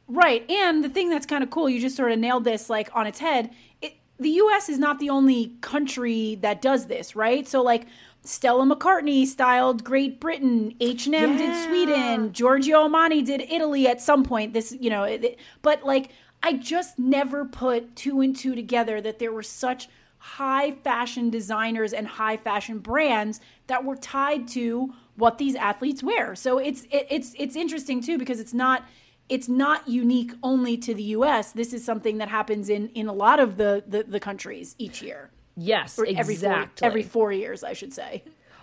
Right. 0.07 0.49
And 0.51 0.85
the 0.85 0.91
thing 0.91 1.09
that's 1.09 1.25
kind 1.25 1.43
of 1.43 1.49
cool, 1.49 1.67
you 1.67 1.81
just 1.81 1.97
sort 1.97 2.13
of 2.13 2.19
nailed 2.19 2.45
this 2.45 2.69
like 2.69 2.91
on 2.95 3.07
its 3.07 3.19
head. 3.19 3.49
It, 3.81 3.95
the 4.19 4.29
US 4.43 4.69
is 4.69 4.79
not 4.79 4.99
the 4.99 5.09
only 5.09 5.55
country 5.63 6.35
that 6.43 6.61
does 6.61 6.89
this, 6.89 7.17
right? 7.17 7.49
So 7.49 7.63
like 7.63 7.87
Stella 8.23 8.67
McCartney 8.67 9.27
styled 9.27 9.83
Great 9.83 10.21
Britain, 10.21 10.75
H&M 10.79 11.37
did 11.39 11.57
Sweden, 11.65 12.33
Giorgio 12.35 12.87
Armani 12.87 13.25
did 13.25 13.41
Italy 13.51 13.89
at 13.89 14.01
some 14.03 14.25
point. 14.25 14.53
This, 14.53 14.77
you 14.79 14.91
know, 14.91 15.05
it, 15.05 15.25
it- 15.25 15.39
but 15.63 15.85
like 15.85 16.11
I 16.45 16.53
just 16.53 16.99
never 16.99 17.47
put 17.47 17.97
two 17.97 18.21
and 18.21 18.37
two 18.37 18.55
together 18.55 19.01
that 19.01 19.19
there 19.19 19.33
were 19.33 19.43
such 19.43 19.89
high 20.19 20.73
fashion 20.73 21.31
designers 21.31 21.95
and 21.95 22.07
high 22.07 22.37
fashion 22.37 22.81
brands 22.81 23.41
that 23.67 23.83
were 23.83 23.97
tied 23.97 24.47
to 24.49 24.93
what 25.17 25.39
these 25.39 25.55
athletes 25.55 26.03
wear. 26.03 26.35
So 26.35 26.59
it's 26.59 26.83
it, 26.91 27.07
it's 27.09 27.35
it's 27.39 27.57
interesting 27.57 28.03
too 28.03 28.19
because 28.19 28.41
it's 28.41 28.53
not 28.53 28.85
it's 29.31 29.49
not 29.49 29.89
unique 29.89 30.33
only 30.43 30.77
to 30.77 30.93
the 30.93 31.03
US. 31.19 31.53
This 31.53 31.73
is 31.73 31.83
something 31.83 32.19
that 32.19 32.29
happens 32.29 32.69
in 32.69 32.89
in 32.91 33.09
a 33.09 33.13
lot 33.15 33.41
of 33.41 33.57
the 33.57 33.83
the, 33.87 34.03
the 34.03 34.21
countries 34.21 34.75
each 34.77 35.01
year. 35.01 35.31
yes 35.57 35.99
Or 35.99 36.05
every 36.05 36.37
four, 36.37 36.53
exactly 36.53 36.87
every 36.87 37.03
4 37.03 37.33
years, 37.33 37.65
I 37.65 37.73
should 37.73 37.95
say. 37.95 38.23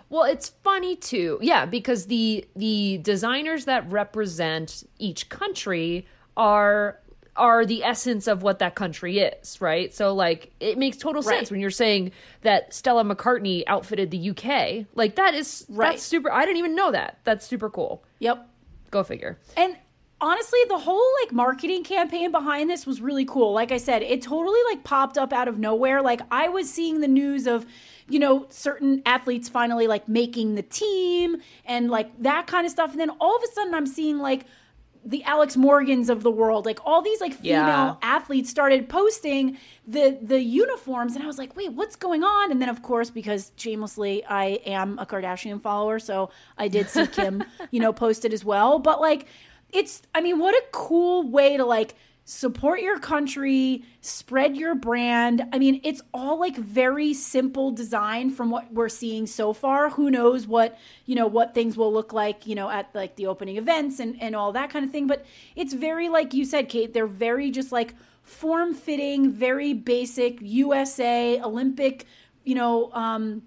Well, 0.09 0.25
it's 0.25 0.49
funny 0.49 0.97
too. 0.97 1.39
Yeah, 1.41 1.65
because 1.65 2.05
the 2.05 2.45
the 2.55 2.99
designers 3.01 3.65
that 3.65 3.91
represent 3.91 4.83
each 4.99 5.29
country 5.29 6.05
are 6.37 6.99
are 7.35 7.65
the 7.65 7.83
essence 7.83 8.27
of 8.27 8.43
what 8.43 8.59
that 8.59 8.75
country 8.75 9.19
is, 9.19 9.61
right? 9.61 9.93
So 9.93 10.13
like 10.13 10.51
it 10.59 10.77
makes 10.77 10.97
total 10.97 11.21
sense 11.23 11.43
Right. 11.43 11.51
when 11.51 11.59
you're 11.61 11.69
saying 11.71 12.11
that 12.41 12.73
Stella 12.73 13.03
McCartney 13.05 13.63
outfitted 13.67 14.11
the 14.11 14.29
UK. 14.31 14.85
Like 14.95 15.15
that 15.15 15.33
is 15.33 15.65
Right. 15.69 15.91
that's 15.91 16.03
super 16.03 16.31
I 16.31 16.41
didn't 16.45 16.57
even 16.57 16.75
know 16.75 16.91
that. 16.91 17.19
That's 17.23 17.45
super 17.47 17.69
cool. 17.69 18.03
Yep. 18.19 18.47
Go 18.91 19.03
figure. 19.03 19.39
And 19.55 19.77
honestly, 20.19 20.59
the 20.67 20.77
whole 20.77 21.03
like 21.23 21.31
marketing 21.31 21.83
campaign 21.85 22.31
behind 22.31 22.69
this 22.69 22.85
was 22.85 22.99
really 23.01 23.25
cool. 23.25 23.53
Like 23.53 23.71
I 23.71 23.77
said, 23.77 24.01
it 24.03 24.21
totally 24.21 24.59
like 24.69 24.83
popped 24.83 25.17
up 25.17 25.31
out 25.31 25.47
of 25.47 25.57
nowhere. 25.57 26.01
Like 26.01 26.21
I 26.31 26.49
was 26.49 26.69
seeing 26.69 26.99
the 26.99 27.07
news 27.07 27.47
of, 27.47 27.65
you 28.09 28.19
know, 28.19 28.45
certain 28.49 29.01
athletes 29.05 29.47
finally 29.47 29.87
like 29.87 30.07
making 30.09 30.55
the 30.55 30.63
team 30.63 31.37
and 31.65 31.89
like 31.89 32.11
that 32.21 32.45
kind 32.47 32.65
of 32.65 32.71
stuff. 32.71 32.91
And 32.91 32.99
then 32.99 33.09
all 33.21 33.37
of 33.37 33.41
a 33.41 33.47
sudden 33.53 33.73
I'm 33.73 33.87
seeing 33.87 34.19
like 34.19 34.45
the 35.03 35.23
Alex 35.23 35.57
Morgans 35.57 36.09
of 36.09 36.21
the 36.21 36.29
world, 36.31 36.65
like 36.65 36.79
all 36.85 37.01
these 37.01 37.19
like 37.21 37.33
female 37.33 37.57
Yeah. 37.57 37.95
athletes 38.03 38.49
started 38.49 38.87
posting 38.87 39.57
the 39.87 40.17
the 40.21 40.39
uniforms 40.41 41.15
and 41.15 41.23
I 41.23 41.27
was 41.27 41.37
like, 41.39 41.55
"Wait, 41.55 41.73
what's 41.73 41.95
going 41.95 42.23
on?" 42.23 42.51
And 42.51 42.61
then 42.61 42.69
of 42.69 42.83
course, 42.83 43.09
because 43.09 43.51
shamelessly 43.55 44.23
I 44.25 44.59
am 44.65 44.99
a 44.99 45.05
Kardashian 45.05 45.61
follower, 45.61 45.97
so 45.99 46.29
I 46.57 46.67
did 46.67 46.87
see 46.89 47.07
Kim, 47.07 47.43
you 47.71 47.79
know, 47.79 47.91
post 47.91 48.25
it 48.25 48.33
as 48.33 48.45
well, 48.45 48.77
but 48.79 49.01
like 49.01 49.25
it's 49.73 50.01
I 50.13 50.21
mean, 50.21 50.37
what 50.37 50.53
a 50.53 50.63
cool 50.71 51.23
way 51.29 51.57
to 51.57 51.65
like 51.65 51.95
support 52.23 52.81
your 52.81 52.99
country, 52.99 53.83
spread 54.01 54.55
your 54.55 54.75
brand. 54.75 55.43
I 55.51 55.59
mean, 55.59 55.81
it's 55.83 56.01
all 56.13 56.39
like 56.39 56.55
very 56.55 57.13
simple 57.13 57.71
design 57.71 58.29
from 58.29 58.49
what 58.49 58.71
we're 58.71 58.89
seeing 58.89 59.27
so 59.27 59.53
far. 59.53 59.89
Who 59.89 60.11
knows 60.11 60.45
what, 60.45 60.77
you 61.05 61.15
know, 61.15 61.27
what 61.27 61.53
things 61.53 61.75
will 61.75 61.91
look 61.91 62.13
like, 62.13 62.45
you 62.45 62.55
know, 62.55 62.69
at 62.69 62.89
like 62.93 63.15
the 63.15 63.27
opening 63.27 63.57
events 63.57 63.99
and 63.99 64.21
and 64.21 64.35
all 64.35 64.51
that 64.53 64.69
kind 64.69 64.85
of 64.85 64.91
thing, 64.91 65.07
but 65.07 65.25
it's 65.55 65.73
very 65.73 66.09
like 66.09 66.33
you 66.33 66.45
said, 66.45 66.69
Kate, 66.69 66.93
they're 66.93 67.07
very 67.07 67.49
just 67.51 67.71
like 67.71 67.95
form 68.23 68.73
fitting, 68.73 69.31
very 69.31 69.73
basic 69.73 70.37
USA 70.41 71.41
Olympic, 71.41 72.05
you 72.43 72.55
know, 72.55 72.91
um 72.93 73.41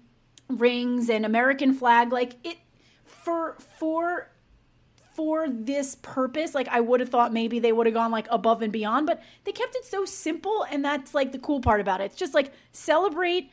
rings 0.47 1.09
and 1.09 1.25
American 1.25 1.73
flag 1.73 2.11
like 2.11 2.35
it 2.43 2.57
for 3.03 3.55
for 3.79 4.29
for 5.15 5.47
this 5.49 5.95
purpose 5.95 6.53
like 6.53 6.67
i 6.67 6.79
would 6.79 6.99
have 6.99 7.09
thought 7.09 7.31
maybe 7.31 7.57
they 7.57 7.71
would 7.71 7.87
have 7.87 7.93
gone 7.93 8.11
like 8.11 8.27
above 8.29 8.61
and 8.61 8.73
beyond 8.73 9.07
but 9.07 9.23
they 9.45 9.51
kept 9.51 9.75
it 9.75 9.85
so 9.85 10.05
simple 10.05 10.65
and 10.69 10.83
that's 10.83 11.13
like 11.13 11.31
the 11.31 11.39
cool 11.39 11.61
part 11.61 11.79
about 11.81 12.01
it. 12.01 12.05
It's 12.05 12.15
just 12.15 12.33
like 12.33 12.51
celebrate 12.71 13.51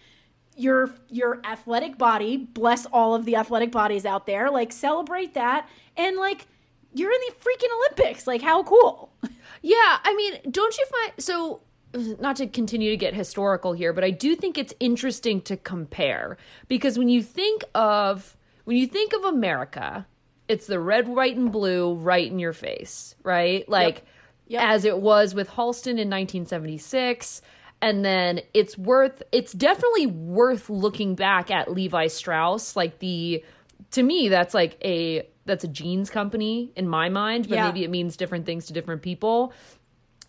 your 0.57 0.91
your 1.09 1.41
athletic 1.45 1.97
body 1.97 2.37
bless 2.37 2.85
all 2.87 3.15
of 3.15 3.25
the 3.25 3.37
athletic 3.37 3.71
bodies 3.71 4.05
out 4.05 4.27
there 4.27 4.51
like 4.51 4.71
celebrate 4.71 5.33
that 5.33 5.67
and 5.97 6.19
like 6.19 6.47
you're 6.93 7.11
in 7.11 7.21
the 7.29 7.35
freaking 7.41 7.71
olympics 7.79 8.27
like 8.27 8.43
how 8.43 8.63
cool. 8.63 9.13
Yeah, 9.63 9.99
I 10.03 10.15
mean, 10.17 10.41
don't 10.51 10.77
you 10.77 10.87
find 10.87 11.13
so 11.19 11.61
not 12.21 12.37
to 12.37 12.47
continue 12.49 12.91
to 12.91 12.97
get 12.97 13.15
historical 13.15 13.75
here, 13.75 13.93
but 13.93 14.03
I 14.03 14.11
do 14.11 14.35
think 14.35 14.59
it's 14.59 14.75
interesting 14.81 15.41
to 15.43 15.57
compare 15.57 16.37
because 16.67 16.99
when 16.99 17.09
you 17.09 17.23
think 17.23 17.63
of 17.75 18.37
when 18.65 18.77
you 18.77 18.87
think 18.87 19.13
of 19.13 19.25
America, 19.25 20.07
it's 20.49 20.67
the 20.67 20.81
red, 20.81 21.09
white, 21.09 21.37
and 21.37 21.51
blue 21.53 21.95
right 21.95 22.27
in 22.31 22.39
your 22.39 22.53
face, 22.53 23.15
right? 23.23 23.69
Like 23.69 24.05
Yep. 24.49 24.63
as 24.65 24.85
it 24.85 24.99
was 24.99 25.35
with 25.35 25.49
Halston 25.49 25.99
in 25.99 26.11
1976. 26.11 27.43
And 27.81 28.05
then 28.05 28.41
it's 28.55 28.77
worth 28.79 29.23
it's 29.33 29.53
definitely 29.53 30.07
worth 30.07 30.69
looking 30.71 31.15
back 31.15 31.51
at 31.51 31.73
Levi 31.73 32.07
Strauss, 32.09 32.77
like 32.77 32.99
the 33.01 33.43
to 33.93 34.03
me 34.03 34.29
that's 34.29 34.55
like 34.55 34.79
a 34.85 35.27
that's 35.47 35.65
a 35.65 35.69
jeans 35.69 36.09
company 36.11 36.71
in 36.77 36.87
my 36.89 37.09
mind, 37.09 37.49
but 37.49 37.57
Yeah. 37.57 37.67
maybe 37.67 37.83
it 37.83 37.91
means 37.91 38.17
different 38.17 38.47
things 38.47 38.67
to 38.67 38.73
different 38.73 39.03
people. 39.03 39.53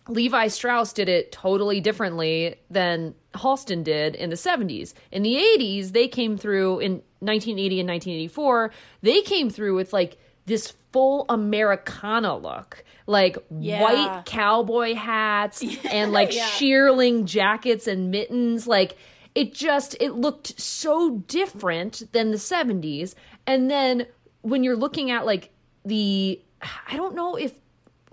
Levi 0.08 0.48
Strauss 0.48 0.92
did 0.92 1.08
it 1.08 1.32
totally 1.32 1.80
differently 1.80 2.56
than 2.70 3.14
Halston 3.34 3.82
did 3.82 4.14
in 4.14 4.30
the 4.30 4.36
70s. 4.36 4.92
In 5.10 5.22
the 5.22 5.34
80s, 5.36 5.92
they 5.92 6.08
came 6.08 6.36
through 6.36 6.80
in 6.80 6.92
1980 7.20 7.80
and 7.80 7.88
1984, 7.88 8.70
they 9.02 9.22
came 9.22 9.48
through 9.48 9.74
with 9.74 9.92
like 9.94 10.18
this 10.46 10.74
full 10.92 11.24
Americana 11.30 12.36
look, 12.36 12.84
like 13.06 13.38
Yeah. 13.50 13.82
white 13.82 14.22
cowboy 14.26 14.94
hats 14.94 15.64
and 15.90 16.12
like 16.12 16.34
Yeah. 16.34 16.46
shearling 16.48 17.24
jackets 17.24 17.86
and 17.86 18.10
mittens. 18.10 18.66
Like 18.66 18.96
it 19.34 19.54
just, 19.54 19.96
it 20.00 20.12
looked 20.12 20.60
so 20.60 21.18
different 21.26 22.02
than 22.12 22.30
the 22.30 22.36
70s. 22.36 23.14
And 23.46 23.70
then 23.70 24.06
when 24.42 24.62
you're 24.62 24.76
looking 24.76 25.10
at 25.10 25.24
like 25.24 25.50
the, 25.86 26.40
I 26.86 26.96
don't 26.96 27.14
know 27.14 27.36
if 27.36 27.52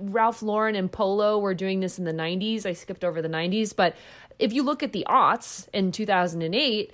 Ralph 0.01 0.41
Lauren 0.41 0.75
and 0.75 0.91
Polo 0.91 1.37
were 1.39 1.53
doing 1.53 1.79
this 1.79 1.99
in 1.99 2.05
the 2.05 2.13
90s. 2.13 2.65
I 2.65 2.73
skipped 2.73 3.03
over 3.03 3.21
the 3.21 3.29
90s, 3.29 3.75
but 3.75 3.95
if 4.39 4.51
you 4.53 4.63
look 4.63 4.81
at 4.83 4.91
the 4.93 5.05
aughts 5.07 5.67
in 5.73 5.91
2008, 5.91 6.91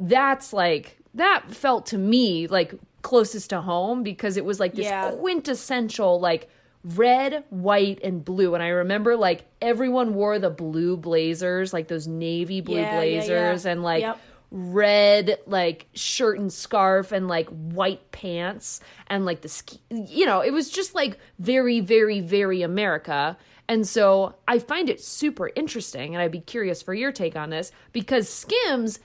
that's 0.00 0.52
like 0.52 0.96
that 1.14 1.50
felt 1.50 1.86
to 1.86 1.98
me 1.98 2.46
like 2.46 2.74
closest 3.02 3.50
to 3.50 3.60
home 3.60 4.02
because 4.02 4.36
it 4.36 4.44
was 4.44 4.60
like 4.60 4.74
this 4.74 4.86
Yeah. 4.86 5.10
quintessential 5.12 6.20
like 6.20 6.48
red, 6.84 7.44
white, 7.50 8.00
and 8.04 8.24
blue. 8.24 8.54
And 8.54 8.62
I 8.62 8.68
remember 8.68 9.16
like 9.16 9.44
everyone 9.60 10.14
wore 10.14 10.38
the 10.38 10.50
blue 10.50 10.96
blazers, 10.96 11.72
like 11.72 11.88
those 11.88 12.06
navy 12.06 12.60
blue 12.60 12.76
Yeah, 12.76 12.82
yeah, 12.82 12.90
yeah. 12.92 12.96
blazers, 13.20 13.66
and 13.66 13.82
like 13.82 14.02
Yep. 14.02 14.18
Red 14.50 15.38
like 15.46 15.86
shirt 15.92 16.38
and 16.38 16.52
scarf 16.52 17.12
and 17.12 17.28
like 17.28 17.48
white 17.48 18.10
pants 18.12 18.80
and 19.08 19.26
like 19.26 19.42
the 19.42 19.48
ski 19.48 19.78
you 19.90 20.24
know 20.24 20.40
it 20.40 20.52
was 20.52 20.70
just 20.70 20.94
like 20.94 21.18
very 21.38 21.80
very 21.80 22.20
very 22.20 22.62
america. 22.62 23.36
And 23.70 23.86
so 23.86 24.34
i 24.46 24.58
find 24.58 24.88
it 24.88 25.02
super 25.02 25.50
interesting 25.54 26.14
and 26.14 26.22
i'd 26.22 26.32
be 26.32 26.40
curious 26.40 26.80
for 26.80 26.94
your 26.94 27.12
take 27.12 27.36
on 27.36 27.50
this 27.50 27.70
because 27.92 28.28
skims 28.28 29.00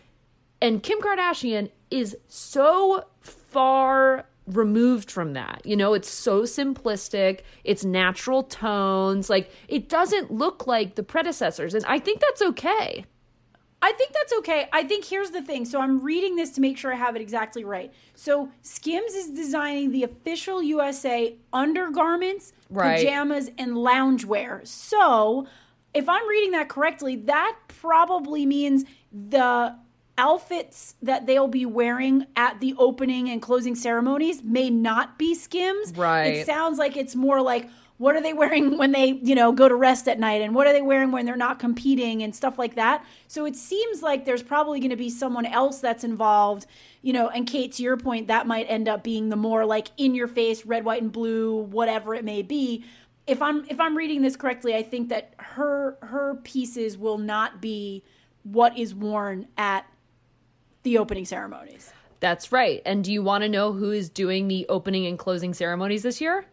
and 0.61 0.81
kim 0.81 0.99
kardashian 0.99 1.69
is 1.91 2.15
so 2.27 3.03
far 3.19 4.25
removed 4.47 5.09
from 5.09 5.33
that. 5.33 5.61
You 5.63 5.75
know 5.75 5.93
it's 5.93 6.09
so 6.09 6.43
simplistic 6.43 7.41
it's 7.63 7.85
natural 7.85 8.43
tones 8.43 9.29
like 9.29 9.49
it 9.67 9.89
doesn't 9.89 10.31
look 10.31 10.67
like 10.67 10.95
the 10.95 11.03
predecessors 11.03 11.73
and 11.73 11.85
i 11.85 11.99
think 11.99 12.19
that's 12.19 12.41
okay 12.41 13.05
I 13.83 13.91
think 13.91 14.13
that's 14.13 14.31
okay. 14.39 14.69
I 14.71 14.85
think 14.85 15.03
here's 15.03 15.31
the 15.31 15.41
thing. 15.41 15.65
So 15.65 15.81
I'm 15.81 15.99
reading 16.01 16.37
this 16.37 16.51
to 16.51 16.61
make 16.61 16.77
sure 16.77 16.93
I 16.93 16.95
have 16.95 17.17
it 17.17 17.21
exactly 17.21 17.65
right. 17.65 17.91
So 18.15 18.49
Skims 18.61 19.13
is 19.13 19.29
designing 19.29 19.91
the 19.91 20.03
official 20.03 20.63
USA 20.63 21.35
undergarments, 21.51 22.53
Right. 22.69 22.95
pajamas, 22.95 23.49
and 23.57 23.73
loungewear. 23.73 24.65
So 24.65 25.47
if 25.93 26.07
I'm 26.07 26.25
reading 26.29 26.51
that 26.51 26.69
correctly, 26.69 27.17
that 27.17 27.57
probably 27.67 28.45
means 28.45 28.85
the 29.11 29.75
outfits 30.17 30.95
that 31.01 31.25
they'll 31.25 31.49
be 31.49 31.65
wearing 31.65 32.25
at 32.37 32.61
the 32.61 32.75
opening 32.77 33.29
and 33.29 33.41
closing 33.41 33.75
ceremonies 33.75 34.43
may 34.43 34.69
not 34.69 35.19
be 35.19 35.35
Skims. 35.35 35.91
Right. 35.97 36.37
It 36.37 36.45
sounds 36.45 36.77
like 36.79 36.95
it's 36.95 37.15
more 37.15 37.41
like 37.41 37.67
what 37.97 38.15
are 38.15 38.21
they 38.21 38.33
wearing 38.33 38.77
when 38.77 38.91
they, 38.91 39.19
you 39.23 39.35
know, 39.35 39.51
go 39.51 39.67
to 39.67 39.75
rest 39.75 40.07
at 40.07 40.19
night 40.19 40.41
and 40.41 40.55
what 40.55 40.67
are 40.67 40.73
they 40.73 40.81
wearing 40.81 41.11
when 41.11 41.25
they're 41.25 41.35
not 41.35 41.59
competing 41.59 42.23
and 42.23 42.35
stuff 42.35 42.57
like 42.57 42.75
that. 42.75 43.05
So 43.27 43.45
it 43.45 43.55
seems 43.55 44.01
like 44.01 44.25
there's 44.25 44.43
probably 44.43 44.79
going 44.79 44.89
to 44.89 44.95
be 44.95 45.09
someone 45.09 45.45
else 45.45 45.79
that's 45.79 46.03
involved, 46.03 46.65
you 47.01 47.13
know, 47.13 47.29
and 47.29 47.47
Kate 47.47 47.71
to 47.73 47.83
your 47.83 47.97
point 47.97 48.27
that 48.27 48.47
might 48.47 48.65
end 48.65 48.87
up 48.87 49.03
being 49.03 49.29
the 49.29 49.35
more 49.35 49.65
like 49.65 49.89
in 49.97 50.15
your 50.15 50.27
face 50.27 50.65
red, 50.65 50.85
white 50.85 51.01
and 51.01 51.11
blue, 51.11 51.55
whatever 51.55 52.15
it 52.15 52.25
may 52.25 52.41
be. 52.41 52.83
If 53.25 53.41
I'm 53.41 53.65
if 53.69 53.79
I'm 53.79 53.95
reading 53.95 54.21
this 54.21 54.35
correctly, 54.35 54.75
I 54.75 54.83
think 54.83 55.07
that 55.09 55.33
her 55.37 55.97
her 56.01 56.35
pieces 56.43 56.97
will 56.97 57.17
not 57.17 57.61
be 57.61 58.03
what 58.43 58.77
is 58.77 58.93
worn 58.93 59.47
at 59.57 59.85
the 60.83 60.97
opening 60.97 61.23
ceremonies. 61.23 61.93
That's 62.19 62.51
right. 62.51 62.81
And 62.85 63.03
do 63.03 63.11
you 63.11 63.23
want 63.23 63.43
to 63.43 63.49
know 63.49 63.73
who 63.73 63.91
is 63.91 64.09
doing 64.09 64.47
the 64.47 64.65
opening 64.67 65.05
and 65.05 65.17
closing 65.17 65.53
ceremonies 65.53 66.03
this 66.03 66.19
year? 66.19 66.45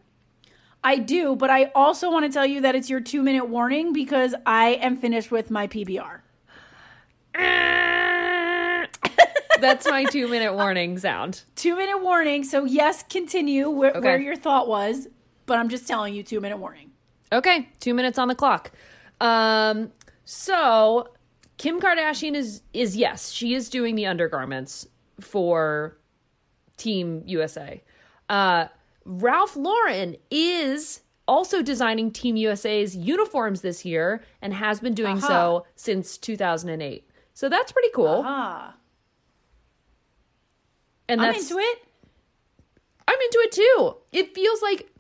I 0.83 0.97
do, 0.99 1.37
but 1.37 1.51
I 1.51 1.71
also 1.75 2.11
want 2.11 2.25
to 2.27 2.33
tell 2.33 2.47
you 2.47 2.63
that 2.63 2.75
it's 2.75 2.89
your 2.89 3.01
two 3.01 3.23
minute 3.23 3.49
warning 3.49 3.93
because 3.93 4.35
I 4.47 4.71
am 4.81 4.97
finished 4.97 5.31
with 5.31 5.51
my 5.51 5.67
PBR. 5.67 6.21
That's 9.61 9.87
my 9.87 10.05
two 10.05 10.27
minute 10.29 10.55
warning 10.55 10.99
sound. 10.99 11.43
Two 11.55 11.77
minute 11.77 11.99
warning. 11.99 12.45
So, 12.45 12.65
yes, 12.65 13.03
continue 13.03 13.69
where, 13.69 13.91
Okay. 13.91 14.01
where 14.01 14.19
your 14.21 14.37
thought 14.37 14.69
was, 14.69 15.07
but 15.47 15.59
I'm 15.59 15.69
just 15.69 15.87
telling 15.87 16.15
you 16.15 16.23
two 16.23 16.41
minute 16.41 16.57
warning. 16.59 16.91
Okay, 17.33 17.69
two 17.79 17.93
minutes 17.95 18.19
on 18.19 18.29
the 18.29 18.35
clock. 18.35 18.71
Um, 19.21 19.93
so 20.25 21.09
Kim 21.59 21.79
Kardashian 21.81 22.35
is 22.35 22.63
is 22.73 22.97
yes, 22.97 23.31
she 23.31 23.55
is 23.55 23.69
doing 23.69 23.97
the 23.97 24.07
undergarments 24.07 24.87
for 25.21 25.99
Team 26.79 27.23
USA. 27.27 27.83
Uh, 28.31 28.67
Ralph 29.05 29.57
Lauren 29.57 30.17
is 30.31 31.01
also 31.27 31.63
designing 31.63 32.11
Team 32.11 32.37
USA's 32.37 32.97
uniforms 32.97 33.61
this 33.61 33.85
year 33.85 34.23
and 34.43 34.53
has 34.53 34.81
been 34.81 34.95
doing 34.95 35.19
Aha. 35.19 35.27
so 35.27 35.67
since 35.77 36.19
2008. 36.19 37.09
So 37.35 37.49
that's 37.49 37.73
pretty 37.73 37.91
cool. 37.95 38.23
Ah, 38.27 38.75
And 41.09 41.23
I'm 41.23 41.35
into 41.35 41.59
it. 41.59 41.79
I'm 43.09 43.19
into 43.21 43.39
it 43.39 43.53
too. 43.53 43.97
It 44.13 44.35
feels 44.35 44.63
like 44.63 44.93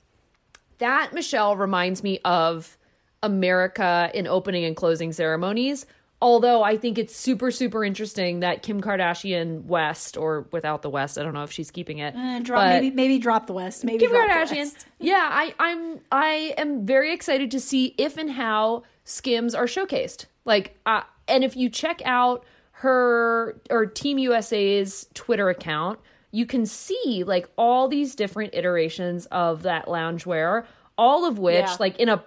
that 0.79 1.13
Michelle 1.13 1.57
reminds 1.57 2.03
me 2.03 2.19
of 2.25 2.77
America 3.23 4.11
in 4.15 4.27
opening 4.27 4.65
and 4.65 4.75
closing 4.75 5.13
ceremonies. 5.13 5.87
Although 6.23 6.63
I 6.63 6.77
think 6.77 6.99
it's 6.99 7.17
super, 7.17 7.51
super 7.51 7.83
interesting 7.83 8.41
that 8.41 8.63
Kim 8.63 8.83
Kardashian 8.83 9.65
West, 9.65 10.19
or 10.19 10.47
without 10.53 10.83
the 10.83 10.91
West, 10.91 11.17
I 11.19 11.23
don't 11.23 11.33
know 11.33 11.45
if 11.45 11.53
she's 11.53 11.71
keeping 11.71 11.99
it. 11.99 12.15
Eh, 12.15 12.41
drop, 12.41 12.69
maybe 12.69 12.91
maybe 12.91 13.19
drop 13.19 13.47
the 13.47 13.55
West. 13.55 13.85
Maybe 13.85 14.07
Kim 14.07 14.11
Kardashian. 14.13 14.75
Yeah, 14.99 15.29
I, 15.33 15.55
I'm 15.59 16.01
I 16.13 16.55
am 16.59 16.85
very 16.85 17.15
excited 17.15 17.51
to 17.53 17.61
see 17.61 17.95
if 17.97 18.19
and 18.19 18.31
how 18.31 18.83
Skims 19.05 19.55
are 19.55 19.65
showcased. 19.65 20.27
Like, 20.45 20.77
uh, 20.85 21.03
and 21.27 21.43
if 21.43 21.57
you 21.57 21.71
check 21.71 22.03
out 22.05 22.45
her 22.73 23.59
or 23.71 23.87
Team 23.87 24.19
USA's 24.19 25.07
Twitter 25.15 25.49
account, 25.49 26.01
you 26.33 26.45
can 26.45 26.67
see 26.67 27.25
like 27.27 27.49
all 27.57 27.89
these 27.89 28.15
different 28.15 28.55
iterations 28.55 29.25
of 29.27 29.63
that 29.63 29.87
loungewear, 29.87 30.65
all 30.99 31.25
of 31.25 31.39
which 31.39 31.65
Yeah. 31.65 31.77
like 31.81 31.99
in 31.99 32.09
a 32.11 32.23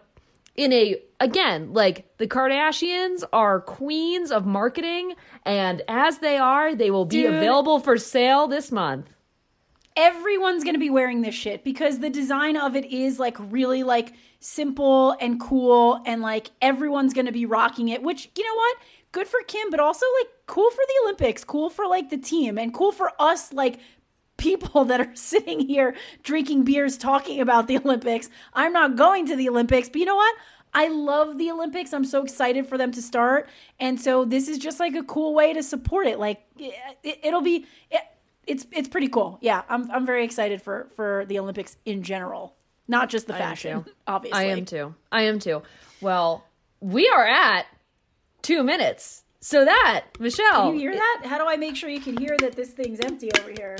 in 0.56 0.72
a 0.74 0.98
again 1.20 1.74
like 1.74 2.18
the 2.18 2.28
Kardashians 2.28 3.24
are 3.34 3.62
queens 3.62 4.32
of 4.32 4.46
marketing, 4.46 5.16
and 5.46 5.82
as 5.88 6.20
they 6.20 6.38
are, 6.38 6.76
they 6.76 6.92
will 6.92 7.06
be 7.06 7.24
Dude. 7.24 7.34
available 7.34 7.80
for 7.80 7.98
sale 7.98 8.48
this 8.48 8.72
month. 8.72 9.10
everyone's 9.96 10.64
going 10.64 10.74
to 10.74 10.80
be 10.80 10.90
wearing 10.90 11.22
this 11.22 11.36
shit 11.36 11.64
because 11.64 12.00
the 12.00 12.10
design 12.10 12.58
of 12.58 12.76
it 12.76 12.86
is 12.86 13.20
like 13.20 13.38
really 13.40 13.84
like 13.84 14.14
simple 14.40 15.16
and 15.22 15.40
cool 15.40 16.02
and 16.06 16.22
like 16.22 16.50
everyone's 16.62 17.14
going 17.14 17.28
to 17.28 17.32
be 17.32 17.46
rocking 17.46 17.90
it 17.90 18.02
which 18.02 18.30
you 18.36 18.44
know 18.44 18.56
what 18.56 18.78
good 19.12 19.28
for 19.28 19.40
kim 19.48 19.70
but 19.70 19.80
also 19.80 20.06
like 20.20 20.30
cool 20.48 20.70
for 20.72 20.82
the 20.88 20.94
olympics 21.04 21.44
cool 21.44 21.70
for 21.70 21.86
like 21.88 22.10
the 22.10 22.18
team 22.18 22.58
and 22.58 22.74
cool 22.74 22.92
for 22.92 23.12
us 23.20 23.54
like 23.54 23.80
people 24.44 24.86
that 24.86 25.00
are 25.00 25.16
sitting 25.32 25.60
here 25.60 25.96
drinking 26.24 26.64
beers 26.64 26.98
talking 26.98 27.40
about 27.40 27.68
the 27.68 27.78
olympics 27.78 28.30
i'm 28.54 28.74
not 28.74 28.96
going 28.96 29.26
to 29.26 29.36
the 29.36 29.50
olympics 29.50 29.90
but 29.90 29.98
you 30.00 30.06
know 30.06 30.16
what 30.16 30.36
I 30.74 30.88
love 30.88 31.38
the 31.38 31.52
Olympics. 31.52 31.94
I'm 31.94 32.06
so 32.06 32.24
excited 32.24 32.66
for 32.66 32.78
them 32.78 32.92
to 32.94 33.02
start. 33.02 33.48
And 33.80 34.02
so 34.02 34.26
this 34.26 34.48
is 34.48 34.58
just 34.58 34.80
like 34.80 34.96
a 34.96 35.04
cool 35.04 35.34
way 35.36 35.54
to 35.54 35.62
support 35.62 36.08
it. 36.08 36.20
Like 36.20 36.42
it, 36.58 37.20
it'll 37.22 37.42
be 37.42 37.68
it, 37.92 38.02
it's 38.48 38.66
it's 38.72 38.90
pretty 38.90 39.08
cool. 39.08 39.38
Yeah, 39.42 39.62
I'm 39.70 39.90
I'm 39.92 40.06
very 40.06 40.26
excited 40.26 40.62
for 40.62 40.88
for 40.96 41.26
the 41.28 41.40
Olympics 41.40 41.78
in 41.86 42.04
general, 42.04 42.56
not 42.88 43.10
just 43.10 43.28
the 43.28 43.34
fashion. 43.34 43.86
Obviously, 44.08 44.40
I 44.40 44.46
am 44.46 44.66
too. 44.66 44.96
I 45.12 45.24
am 45.24 45.40
too. 45.40 45.62
Well, 46.02 46.44
we 46.80 47.08
are 47.08 47.26
at 47.26 47.66
two 48.42 48.64
minutes. 48.64 49.24
So 49.40 49.66
that, 49.66 50.06
Michelle. 50.20 50.72
Can 50.72 50.76
you 50.76 50.80
hear 50.80 50.96
that? 50.96 51.24
How 51.26 51.38
do 51.38 51.46
I 51.46 51.58
make 51.58 51.76
sure 51.76 51.90
you 51.90 52.00
can 52.00 52.16
hear 52.16 52.38
that 52.40 52.56
this 52.56 52.70
thing's 52.70 53.02
empty 53.02 53.30
over 53.40 53.52
here? 53.52 53.78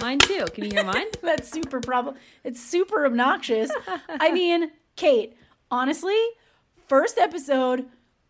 Mine 0.00 0.18
too. 0.18 0.44
Can 0.54 0.64
you 0.64 0.70
hear 0.70 0.84
mine? 0.84 1.06
That's 1.22 1.50
super 1.50 1.80
problem. 1.80 2.16
It's 2.44 2.60
super 2.60 3.06
obnoxious. 3.06 3.70
I 4.08 4.32
mean, 4.32 4.70
Kate, 4.94 5.34
honestly, 5.70 6.18
first 6.88 7.18
episode 7.18 7.86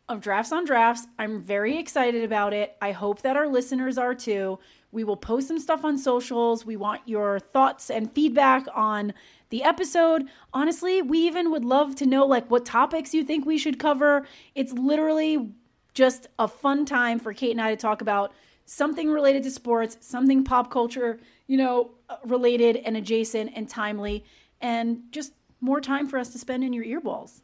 of 0.09 0.21
Drafts 0.21 0.53
on 0.53 0.65
Drafts. 0.65 1.07
I'm 1.19 1.43
very 1.43 1.79
excited 1.79 2.23
about 2.23 2.53
it. 2.53 2.77
I 2.81 2.93
hope 2.93 3.23
that 3.23 3.37
our 3.37 3.49
listeners 3.49 3.99
are 3.99 4.15
too. 4.15 4.59
We 4.93 5.05
will 5.05 5.17
post 5.17 5.49
some 5.49 5.59
stuff 5.59 5.85
on 5.85 5.99
socials. 5.99 6.65
We 6.65 6.77
want 6.77 7.03
your 7.07 7.41
thoughts 7.41 7.91
and 7.91 8.11
feedback 8.13 8.67
on 8.75 9.13
the 9.51 9.65
episode. 9.65 10.25
Honestly, 10.53 11.03
we 11.03 11.19
even 11.27 11.51
would 11.51 11.65
love 11.65 11.97
to 11.97 12.07
know 12.07 12.25
like 12.25 12.51
what 12.51 12.65
topics 12.65 13.13
you 13.13 13.25
think 13.25 13.45
we 13.45 13.59
should 13.59 13.79
cover. 13.79 14.27
It's 14.55 14.73
literally 14.73 15.51
just 15.95 16.29
a 16.39 16.47
fun 16.47 16.85
time 16.85 17.19
for 17.19 17.33
Kate 17.33 17.51
and 17.51 17.61
I 17.61 17.71
to 17.71 17.77
talk 17.77 18.01
about 18.01 18.33
something 18.67 19.09
related 19.09 19.43
to 19.45 19.51
sports, 19.51 19.97
something 20.01 20.45
pop 20.45 20.71
culture, 20.71 21.19
you 21.47 21.57
know, 21.57 21.93
uh, 22.11 22.17
related 22.25 22.77
and 22.77 22.97
adjacent 22.97 23.53
and 23.57 23.69
timely, 23.69 24.25
and 24.61 25.01
just 25.11 25.33
more 25.61 25.81
time 25.81 26.07
for 26.07 26.19
us 26.19 26.29
to 26.31 26.39
spend 26.39 26.63
in 26.63 26.73
your 26.75 26.85
earballs. 26.85 27.41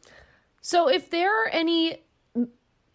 So 0.61 0.87
if 0.89 1.09
there 1.09 1.43
are 1.43 1.47
any 1.49 1.97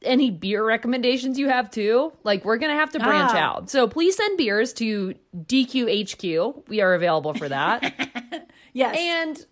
any 0.05 0.31
beer 0.31 0.65
recommendations 0.65 1.41
you 1.41 1.49
have 1.49 1.71
too, 1.73 2.13
like 2.23 2.45
we're 2.45 2.57
gonna 2.59 2.75
have 2.75 2.93
to 2.93 3.01
branch 3.01 3.33
Ah. 3.35 3.39
out. 3.57 3.69
So 3.71 3.89
please 3.89 4.15
send 4.17 4.39
beers 4.39 4.73
to 4.75 5.15
DQHQ. 5.37 6.69
We 6.69 6.81
are 6.81 6.95
available 6.95 7.35
for 7.35 7.49
that. 7.49 8.49
Yes. 8.75 8.97
and 8.97 9.47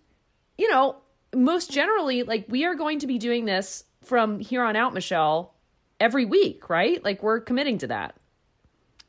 you 0.57 0.69
know, 0.71 0.95
most 1.35 1.69
generally, 1.69 2.23
like 2.23 2.45
we 2.47 2.63
are 2.63 2.75
going 2.75 2.99
to 2.99 3.07
be 3.07 3.17
doing 3.17 3.43
this 3.45 3.83
from 4.03 4.39
here 4.39 4.63
on 4.63 4.75
out, 4.77 4.93
Michelle, 4.93 5.53
every 5.99 6.23
week, 6.23 6.69
right? 6.69 7.03
Like 7.03 7.21
we're 7.21 7.41
committing 7.41 7.77
to 7.79 7.87
that. 7.87 8.15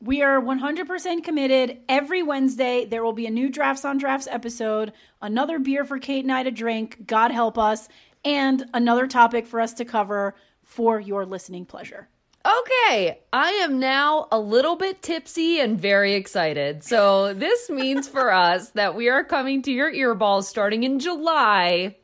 We 0.00 0.22
are 0.22 0.40
100% 0.40 1.24
committed. 1.24 1.78
Every 1.88 2.22
Wednesday, 2.22 2.84
there 2.84 3.02
will 3.02 3.12
be 3.12 3.26
a 3.26 3.30
new 3.30 3.48
Drafts 3.48 3.84
on 3.84 3.98
Drafts 3.98 4.28
episode, 4.30 4.92
another 5.20 5.58
beer 5.58 5.84
for 5.84 5.98
Kate 5.98 6.24
and 6.24 6.32
I 6.32 6.44
to 6.44 6.52
drink, 6.52 7.04
God 7.04 7.32
help 7.32 7.58
us, 7.58 7.88
and 8.24 8.64
another 8.72 9.08
topic 9.08 9.44
for 9.44 9.60
us 9.60 9.72
to 9.74 9.84
cover 9.84 10.36
for 10.62 11.00
your 11.00 11.26
listening 11.26 11.66
pleasure. 11.66 12.08
Okay, 12.46 13.18
I 13.32 13.50
am 13.50 13.80
now 13.80 14.28
a 14.30 14.38
little 14.38 14.76
bit 14.76 15.02
tipsy 15.02 15.58
and 15.58 15.80
very 15.80 16.14
excited. 16.14 16.84
So, 16.84 17.34
this 17.34 17.68
means 17.68 18.06
for 18.06 18.32
us 18.32 18.70
that 18.70 18.94
we 18.94 19.08
are 19.08 19.24
coming 19.24 19.62
to 19.62 19.72
your 19.72 19.92
earballs 19.92 20.44
starting 20.44 20.84
in 20.84 21.00
July 21.00 21.96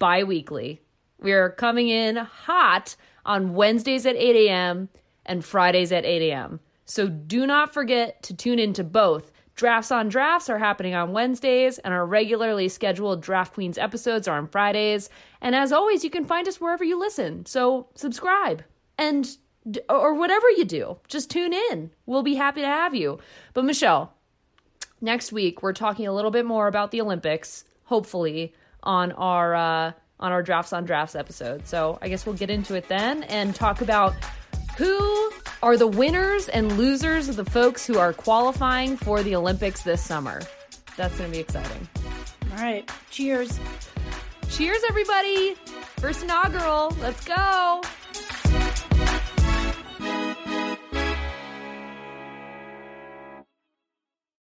bi 0.00 0.24
weekly. 0.24 0.82
We 1.20 1.32
are 1.32 1.50
coming 1.50 1.88
in 1.88 2.16
hot 2.16 2.96
on 3.24 3.54
Wednesdays 3.54 4.04
at 4.04 4.16
8 4.16 4.48
a.m. 4.48 4.88
and 5.24 5.44
Fridays 5.44 5.92
at 5.92 6.04
8 6.04 6.32
a.m. 6.32 6.58
So, 6.88 7.08
do 7.08 7.46
not 7.46 7.72
forget 7.72 8.22
to 8.24 8.34
tune 8.34 8.58
into 8.58 8.82
both. 8.82 9.30
Drafts 9.54 9.90
on 9.90 10.08
Drafts 10.08 10.48
are 10.48 10.58
happening 10.58 10.94
on 10.94 11.12
Wednesdays, 11.12 11.78
and 11.78 11.92
our 11.92 12.06
regularly 12.06 12.68
scheduled 12.68 13.22
Draft 13.22 13.54
Queens 13.54 13.76
episodes 13.76 14.28
are 14.28 14.38
on 14.38 14.46
Fridays. 14.46 15.10
And 15.40 15.54
as 15.54 15.72
always, 15.72 16.04
you 16.04 16.10
can 16.10 16.24
find 16.24 16.46
us 16.46 16.60
wherever 16.60 16.84
you 16.84 16.98
listen. 16.98 17.44
So 17.44 17.88
subscribe 17.94 18.62
and 18.96 19.36
or 19.88 20.14
whatever 20.14 20.48
you 20.50 20.64
do, 20.64 20.98
just 21.08 21.30
tune 21.30 21.52
in. 21.52 21.90
We'll 22.06 22.22
be 22.22 22.36
happy 22.36 22.60
to 22.60 22.66
have 22.66 22.94
you. 22.94 23.18
But 23.52 23.64
Michelle, 23.64 24.14
next 25.00 25.32
week 25.32 25.62
we're 25.62 25.72
talking 25.72 26.06
a 26.06 26.12
little 26.12 26.30
bit 26.30 26.46
more 26.46 26.68
about 26.68 26.90
the 26.90 27.00
Olympics, 27.00 27.64
hopefully 27.84 28.54
on 28.82 29.12
our 29.12 29.54
uh, 29.54 29.92
on 30.20 30.32
our 30.32 30.42
drafts 30.42 30.72
on 30.72 30.84
drafts 30.84 31.14
episode. 31.14 31.66
So 31.66 31.98
I 32.00 32.08
guess 32.08 32.24
we'll 32.24 32.36
get 32.36 32.50
into 32.50 32.74
it 32.74 32.88
then 32.88 33.24
and 33.24 33.54
talk 33.54 33.80
about 33.80 34.14
Who 34.76 35.32
are 35.62 35.76
the 35.76 35.86
winners 35.86 36.48
and 36.48 36.76
losers 36.78 37.28
of 37.28 37.36
the 37.36 37.44
folks 37.44 37.86
who 37.86 37.98
are 37.98 38.12
qualifying 38.12 38.96
for 38.96 39.22
the 39.22 39.34
Olympics 39.34 39.82
this 39.82 40.04
summer? 40.04 40.40
That's 40.96 41.16
going 41.18 41.30
to 41.30 41.36
be 41.36 41.40
exciting. 41.40 41.88
All 42.52 42.58
right. 42.58 42.90
Cheers. 43.10 43.58
Cheers, 44.50 44.82
everybody. 44.88 45.54
First 45.98 46.22
inaugural. 46.22 46.94
Let's 47.00 47.24
go. 47.24 47.82